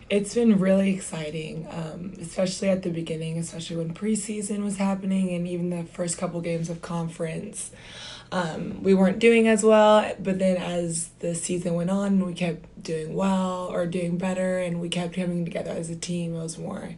It's 0.10 0.36
been 0.36 0.60
really 0.60 0.94
exciting, 0.94 1.68
um, 1.72 2.14
especially 2.22 2.70
at 2.70 2.84
the 2.84 2.92
beginning, 2.92 3.40
especially 3.40 3.78
when 3.78 3.94
preseason 3.94 4.64
was 4.64 4.78
happening 4.78 5.32
and 5.32 5.48
even 5.48 5.72
the 5.72 5.84
first 5.84 6.20
couple 6.20 6.40
games 6.42 6.70
of 6.70 6.82
conference. 6.82 7.72
Um, 8.32 8.84
we 8.84 8.94
weren't 8.94 9.20
doing 9.20 9.48
as 9.48 9.64
well, 9.64 10.14
but 10.20 10.40
then 10.40 10.58
as 10.58 11.10
the 11.20 11.36
season 11.36 11.76
went 11.76 11.90
on, 11.90 12.26
we 12.26 12.34
kept 12.34 12.84
doing 12.84 13.16
well 13.16 13.68
or 13.72 13.86
doing 13.86 14.18
better, 14.18 14.60
and 14.60 14.82
we 14.82 14.90
kept 14.90 15.16
coming 15.16 15.46
together 15.46 15.72
as 15.72 15.90
a 15.90 15.96
team. 15.96 16.36
It 16.36 16.40
was 16.40 16.58
more 16.58 16.96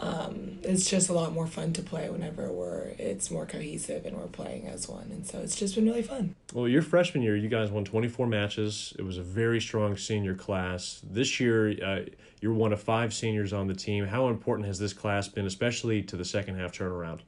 um, 0.00 0.58
it's 0.62 0.88
just 0.88 1.08
a 1.08 1.12
lot 1.12 1.32
more 1.32 1.46
fun 1.46 1.72
to 1.72 1.82
play 1.82 2.08
whenever 2.08 2.52
we're 2.52 2.92
it's 2.98 3.30
more 3.30 3.46
cohesive 3.46 4.06
and 4.06 4.16
we're 4.16 4.26
playing 4.26 4.68
as 4.68 4.88
one. 4.88 5.08
And 5.10 5.26
so 5.26 5.38
it's 5.40 5.56
just 5.56 5.74
been 5.74 5.86
really 5.86 6.02
fun. 6.02 6.36
Well 6.52 6.68
your 6.68 6.82
freshman 6.82 7.22
year 7.22 7.36
you 7.36 7.48
guys 7.48 7.70
won 7.70 7.84
24 7.84 8.26
matches. 8.26 8.92
It 8.98 9.02
was 9.02 9.18
a 9.18 9.22
very 9.22 9.60
strong 9.60 9.96
senior 9.96 10.34
class. 10.34 11.00
This 11.02 11.40
year 11.40 11.70
uh, 11.84 12.00
you're 12.40 12.52
one 12.52 12.72
of 12.72 12.80
five 12.80 13.12
seniors 13.12 13.52
on 13.52 13.66
the 13.66 13.74
team 13.74 14.06
how 14.06 14.28
important 14.28 14.66
has 14.66 14.78
this 14.78 14.92
class 14.92 15.28
been 15.28 15.46
especially 15.46 16.02
to 16.02 16.16
the 16.16 16.24
second 16.24 16.56
half 16.56 16.72
turnaround 16.72 17.20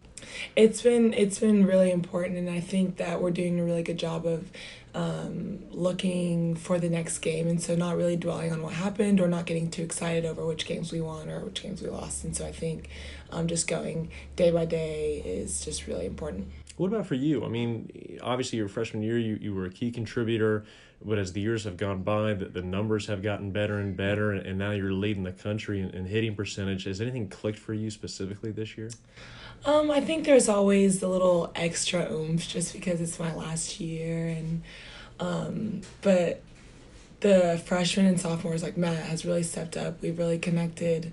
it's 0.57 0.83
been 0.83 1.13
it's 1.15 1.39
been 1.39 1.65
really 1.65 1.91
important 1.91 2.37
and 2.37 2.51
i 2.51 2.61
think 2.61 2.97
that 2.97 3.21
we're 3.21 3.31
doing 3.31 3.59
a 3.59 3.65
really 3.65 3.83
good 3.83 3.99
job 3.99 4.27
of 4.27 4.51
um, 4.95 5.61
looking 5.71 6.57
for 6.57 6.79
the 6.79 6.89
next 6.89 7.19
game. 7.19 7.47
And 7.47 7.63
so 7.63 7.75
not 7.75 7.97
really 7.97 8.17
dwelling 8.17 8.53
on 8.53 8.63
what 8.63 8.75
happened 8.75 9.21
or 9.21 9.29
not 9.29 9.47
getting 9.47 9.71
too 9.71 9.83
excited 9.83 10.25
over 10.25 10.45
which 10.45 10.67
games 10.67 10.93
we 10.93 11.01
won 11.01 11.31
or 11.31 11.41
which 11.41 11.63
games 11.63 11.81
we 11.83 11.89
lost. 11.89 12.25
And 12.25 12.37
so 12.37 12.47
I 12.47 12.53
think 12.53 12.89
um, 13.31 13.47
just 13.47 13.69
going 13.69 14.11
day 14.37 14.51
by 14.51 14.65
day 14.65 15.23
is 15.25 15.65
just 15.65 15.87
really 15.87 16.07
important. 16.07 16.49
What 16.77 16.89
about 16.89 17.07
for 17.07 17.15
you? 17.15 17.45
I 17.45 17.49
mean, 17.49 18.19
obviously, 18.23 18.59
your 18.59 18.69
freshman 18.69 19.03
year, 19.03 19.19
you, 19.19 19.39
you 19.41 19.55
were 19.55 19.67
a 19.67 19.71
key 19.71 19.91
contributor, 19.91 20.65
but 21.05 21.19
as 21.19 21.33
the 21.33 21.41
years 21.41 21.65
have 21.65 21.77
gone 21.77 22.03
by, 22.03 22.33
the, 22.35 22.47
the 22.47 22.63
numbers 22.63 23.07
have 23.07 23.23
gotten 23.23 23.51
better 23.51 23.79
and 23.79 23.97
better, 23.97 24.33
and, 24.33 24.47
and 24.47 24.59
now 24.59 24.71
you're 24.71 24.93
leading 24.93 25.25
the 25.25 25.33
country 25.33 25.81
in, 25.81 25.91
in 25.91 26.07
hitting 26.07 26.35
percentage. 26.35 26.85
Has 26.85 27.01
anything 27.01 27.29
clicked 27.29 27.59
for 27.59 27.75
you 27.75 27.91
specifically 27.91 28.51
this 28.51 28.79
year? 28.79 28.91
Um, 29.65 29.91
I 29.91 30.01
think 30.01 30.25
there's 30.25 30.49
always 30.49 31.03
a 31.03 31.09
little 31.09 31.53
extra 31.55 32.11
oomph 32.11 32.49
just 32.49 32.73
because 32.73 33.01
it's 33.01 33.19
my 33.19 33.35
last 33.35 33.79
year 33.79 34.29
and 34.29 34.63
um, 35.19 35.83
but 36.01 36.43
the 37.21 37.61
freshmen 37.67 38.07
and 38.07 38.19
sophomores 38.19 38.63
like 38.63 38.77
Matt 38.77 39.05
has 39.05 39.27
really 39.27 39.43
stepped 39.43 39.77
up. 39.77 40.01
We've 40.01 40.19
really 40.19 40.39
connected. 40.39 41.13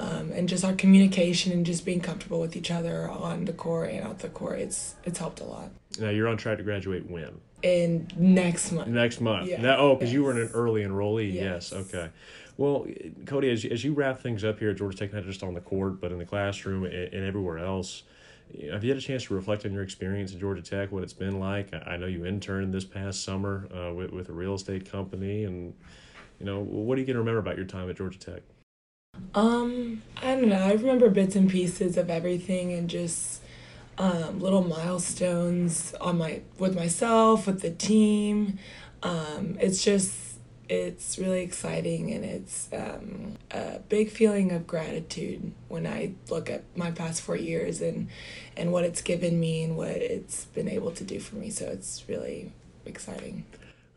Um, 0.00 0.30
and 0.30 0.48
just 0.48 0.64
our 0.64 0.74
communication 0.74 1.52
and 1.52 1.66
just 1.66 1.84
being 1.84 2.00
comfortable 2.00 2.38
with 2.38 2.54
each 2.54 2.70
other 2.70 3.10
on 3.10 3.46
the 3.46 3.52
court 3.52 3.90
and 3.90 4.06
out 4.06 4.20
the 4.20 4.28
court, 4.28 4.60
it's 4.60 4.94
it's 5.04 5.18
helped 5.18 5.40
a 5.40 5.44
lot. 5.44 5.70
Now 5.98 6.10
you're 6.10 6.28
on 6.28 6.36
track 6.36 6.58
to 6.58 6.64
graduate 6.64 7.10
when? 7.10 7.40
In 7.62 8.06
next 8.16 8.70
month. 8.70 8.86
Next 8.86 9.20
month. 9.20 9.48
Yeah. 9.48 9.60
Now, 9.60 9.78
oh, 9.78 9.94
because 9.96 10.10
yes. 10.10 10.14
you 10.14 10.22
were 10.22 10.30
an 10.30 10.50
early 10.54 10.82
enrollee. 10.82 11.34
Yes. 11.34 11.72
yes. 11.72 11.72
Okay. 11.72 12.10
Well, 12.56 12.86
Cody, 13.26 13.50
as, 13.50 13.64
as 13.64 13.82
you 13.82 13.92
wrap 13.92 14.20
things 14.20 14.44
up 14.44 14.60
here 14.60 14.70
at 14.70 14.76
Georgia 14.76 14.96
Tech, 14.96 15.12
not 15.12 15.24
just 15.24 15.42
on 15.42 15.54
the 15.54 15.60
court, 15.60 16.00
but 16.00 16.12
in 16.12 16.18
the 16.18 16.24
classroom 16.24 16.84
and, 16.84 16.94
and 16.94 17.24
everywhere 17.24 17.58
else, 17.58 18.04
have 18.70 18.84
you 18.84 18.90
had 18.90 18.98
a 18.98 19.00
chance 19.00 19.24
to 19.24 19.34
reflect 19.34 19.66
on 19.66 19.72
your 19.72 19.82
experience 19.82 20.32
at 20.32 20.40
Georgia 20.40 20.62
Tech, 20.62 20.92
what 20.92 21.02
it's 21.02 21.12
been 21.12 21.40
like? 21.40 21.72
I 21.86 21.96
know 21.96 22.06
you 22.06 22.24
interned 22.24 22.72
this 22.72 22.84
past 22.84 23.24
summer 23.24 23.68
uh, 23.74 23.92
with, 23.92 24.12
with 24.12 24.28
a 24.28 24.32
real 24.32 24.54
estate 24.54 24.90
company, 24.90 25.44
and 25.44 25.74
you 26.38 26.46
know, 26.46 26.60
what 26.60 26.96
are 26.96 27.00
you 27.00 27.06
going 27.06 27.14
to 27.14 27.20
remember 27.20 27.40
about 27.40 27.56
your 27.56 27.66
time 27.66 27.90
at 27.90 27.96
Georgia 27.96 28.18
Tech? 28.18 28.42
Um, 29.34 30.02
I 30.16 30.34
don't 30.34 30.48
know. 30.48 30.60
I 30.60 30.72
remember 30.72 31.10
bits 31.10 31.36
and 31.36 31.50
pieces 31.50 31.96
of 31.96 32.10
everything, 32.10 32.72
and 32.72 32.88
just 32.88 33.42
um, 33.98 34.40
little 34.40 34.64
milestones 34.64 35.94
on 36.00 36.18
my 36.18 36.42
with 36.58 36.74
myself, 36.74 37.46
with 37.46 37.60
the 37.60 37.70
team. 37.70 38.58
Um, 39.02 39.56
it's 39.60 39.84
just 39.84 40.28
it's 40.68 41.18
really 41.18 41.40
exciting 41.42 42.12
and 42.12 42.24
it's 42.24 42.68
um, 42.72 43.36
a 43.50 43.78
big 43.88 44.10
feeling 44.10 44.52
of 44.52 44.66
gratitude 44.66 45.52
when 45.68 45.86
I 45.86 46.12
look 46.28 46.50
at 46.50 46.64
my 46.76 46.90
past 46.90 47.22
four 47.22 47.36
years 47.36 47.80
and 47.80 48.08
and 48.56 48.72
what 48.72 48.84
it's 48.84 49.00
given 49.00 49.40
me 49.40 49.62
and 49.64 49.76
what 49.76 49.88
it's 49.88 50.44
been 50.46 50.68
able 50.68 50.90
to 50.92 51.04
do 51.04 51.20
for 51.20 51.36
me. 51.36 51.50
So 51.50 51.66
it's 51.66 52.04
really 52.08 52.52
exciting. 52.84 53.44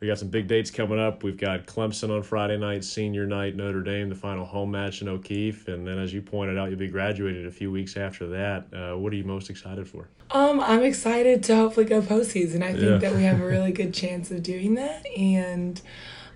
We 0.01 0.07
got 0.07 0.17
some 0.17 0.29
big 0.29 0.47
dates 0.47 0.71
coming 0.71 0.99
up. 0.99 1.21
We've 1.21 1.37
got 1.37 1.67
Clemson 1.67 2.09
on 2.09 2.23
Friday 2.23 2.57
night, 2.57 2.83
senior 2.83 3.27
night, 3.27 3.55
Notre 3.55 3.83
Dame, 3.83 4.09
the 4.09 4.15
final 4.15 4.45
home 4.45 4.71
match 4.71 5.03
in 5.03 5.07
O'Keefe, 5.07 5.67
and 5.67 5.85
then 5.85 5.99
as 5.99 6.11
you 6.11 6.23
pointed 6.23 6.57
out, 6.57 6.71
you'll 6.71 6.79
be 6.79 6.87
graduated 6.87 7.45
a 7.45 7.51
few 7.51 7.71
weeks 7.71 7.95
after 7.95 8.25
that. 8.29 8.65
Uh, 8.73 8.97
what 8.97 9.13
are 9.13 9.15
you 9.15 9.23
most 9.23 9.51
excited 9.51 9.87
for? 9.87 10.07
Um, 10.31 10.59
I'm 10.59 10.81
excited 10.81 11.43
to 11.43 11.55
hopefully 11.55 11.85
go 11.85 12.01
postseason. 12.01 12.63
I 12.63 12.71
think 12.71 12.83
yeah. 12.83 12.97
that 12.97 13.13
we 13.13 13.21
have 13.25 13.39
a 13.39 13.45
really 13.45 13.71
good 13.71 13.93
chance 13.93 14.31
of 14.31 14.41
doing 14.41 14.73
that, 14.73 15.05
and 15.15 15.79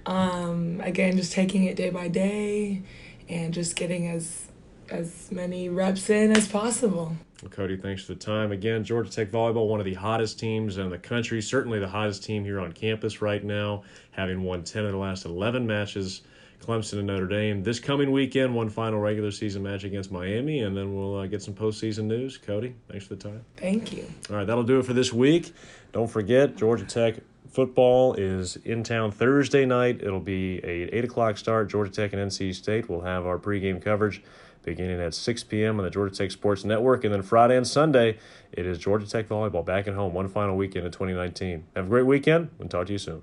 um, 0.06 0.80
again, 0.82 1.18
just 1.18 1.32
taking 1.32 1.64
it 1.64 1.76
day 1.76 1.90
by 1.90 2.08
day 2.08 2.84
and 3.28 3.52
just 3.52 3.76
getting 3.76 4.08
as 4.08 4.45
as 4.90 5.32
many 5.32 5.70
reps 5.70 6.10
in 6.10 6.32
as 6.32 6.48
possible. 6.48 7.16
Well, 7.42 7.52
Cody, 7.52 7.78
thanks 7.78 8.04
for 8.04 8.14
the 8.14 8.20
time. 8.20 8.52
Again, 8.52 8.84
Georgia 8.84 9.10
Tech 9.10 9.30
Volleyball, 9.30 9.68
one 9.68 9.80
of 9.80 9.86
the 9.86 9.94
hottest 9.94 10.40
teams 10.40 10.78
in 10.78 10.90
the 10.90 10.98
country, 10.98 11.42
certainly 11.42 11.80
the 11.80 11.88
hottest 11.88 12.24
team 12.24 12.44
here 12.44 12.60
on 12.60 12.72
campus 12.72 13.22
right 13.22 13.44
now, 13.44 13.84
having 14.12 14.42
won 14.44 14.64
10 14.64 14.86
of 14.86 14.92
the 14.92 14.98
last 14.98 15.26
11 15.26 15.66
matches. 15.68 16.22
Clemson 16.66 16.98
and 16.98 17.08
Notre 17.08 17.28
Dame. 17.28 17.62
This 17.62 17.80
coming 17.80 18.12
weekend, 18.12 18.56
one 18.56 18.70
final 18.70 19.00
regular 19.00 19.30
season 19.30 19.62
match 19.62 19.84
against 19.84 20.12
Miami, 20.12 20.62
and 20.62 20.76
then 20.76 20.96
we'll 20.96 21.20
uh, 21.20 21.28
get 21.28 21.44
some 21.44 21.54
postseason 21.54 22.06
news. 22.06 22.38
Cody, 22.38 22.74
thanks 22.90 23.06
for 23.06 23.16
the 23.16 23.30
time. 23.30 23.46
Thank 23.58 23.94
you. 23.94 24.06
All 24.30 24.38
right, 24.38 24.48
that'll 24.48 24.64
do 24.64 24.80
it 24.80 24.86
for 24.86 24.94
this 24.94 25.14
week. 25.14 25.54
Don't 25.92 26.10
forget, 26.10 26.56
Georgia 26.56 26.86
Tech 26.86 27.16
football 27.52 28.16
is 28.16 28.58
in 28.58 28.84
town 28.84 29.12
Thursday 29.12 29.66
night. 29.66 30.02
It'll 30.02 30.20
be 30.20 30.60
a 30.64 30.96
8 30.96 31.06
o'clock 31.06 31.38
start. 31.38 31.70
Georgia 31.70 31.92
Tech 31.92 32.14
and 32.14 32.32
NC 32.32 32.56
State 32.56 32.90
will 32.90 33.02
have 33.02 33.26
our 33.26 33.38
pregame 33.38 33.82
coverage 33.82 34.22
beginning 34.66 35.00
at 35.00 35.14
6 35.14 35.44
p.m. 35.46 35.80
on 35.80 35.86
the 35.86 35.92
Georgia 35.92 36.16
Tech 36.16 36.32
Sports 36.32 36.66
Network. 36.66 37.04
And 37.04 37.14
then 37.14 37.22
Friday 37.22 37.56
and 37.56 37.68
Sunday, 37.68 38.18
it 38.52 38.66
is 38.66 38.78
Georgia 38.78 39.08
Tech 39.08 39.28
volleyball 39.28 39.66
back 39.66 39.88
at 39.88 39.94
home, 39.94 40.14
one 40.14 40.28
final 40.28 40.58
weekend 40.58 40.86
in 40.86 40.92
2019. 40.92 41.66
Have 41.76 41.86
a 41.86 41.90
great 41.90 42.06
weekend 42.06 42.50
and 42.60 42.70
talk 42.70 42.88
to 42.88 42.94
you 42.94 43.00
soon. 43.00 43.22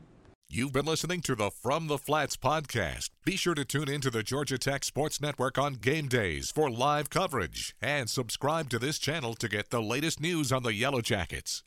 You've 0.55 0.73
been 0.73 0.85
listening 0.85 1.23
to 1.23 1.35
the 1.35 1.51
From 1.51 1.87
the 1.87 1.97
Flats 1.97 2.37
podcast. 2.37 3.09
Be 3.25 3.37
sure 3.37 3.55
to 3.55 3.65
tune 3.65 3.89
in 3.89 4.03
to 4.03 4.11
the 4.11 4.23
Georgia 4.23 4.59
Tech 4.59 4.85
Sports 4.85 5.19
Network 5.19 5.57
on 5.57 5.75
game 5.75 6.09
days 6.09 6.51
for 6.51 6.71
live 6.71 7.09
coverage 7.09 7.75
and 7.81 8.11
subscribe 8.11 8.69
to 8.69 8.79
this 8.79 8.99
channel 8.99 9.33
to 9.35 9.49
get 9.49 9.71
the 9.71 9.81
latest 9.81 10.21
news 10.21 10.53
on 10.53 10.63
the 10.63 10.75
Yellow 10.75 11.01
Jackets. 11.01 11.65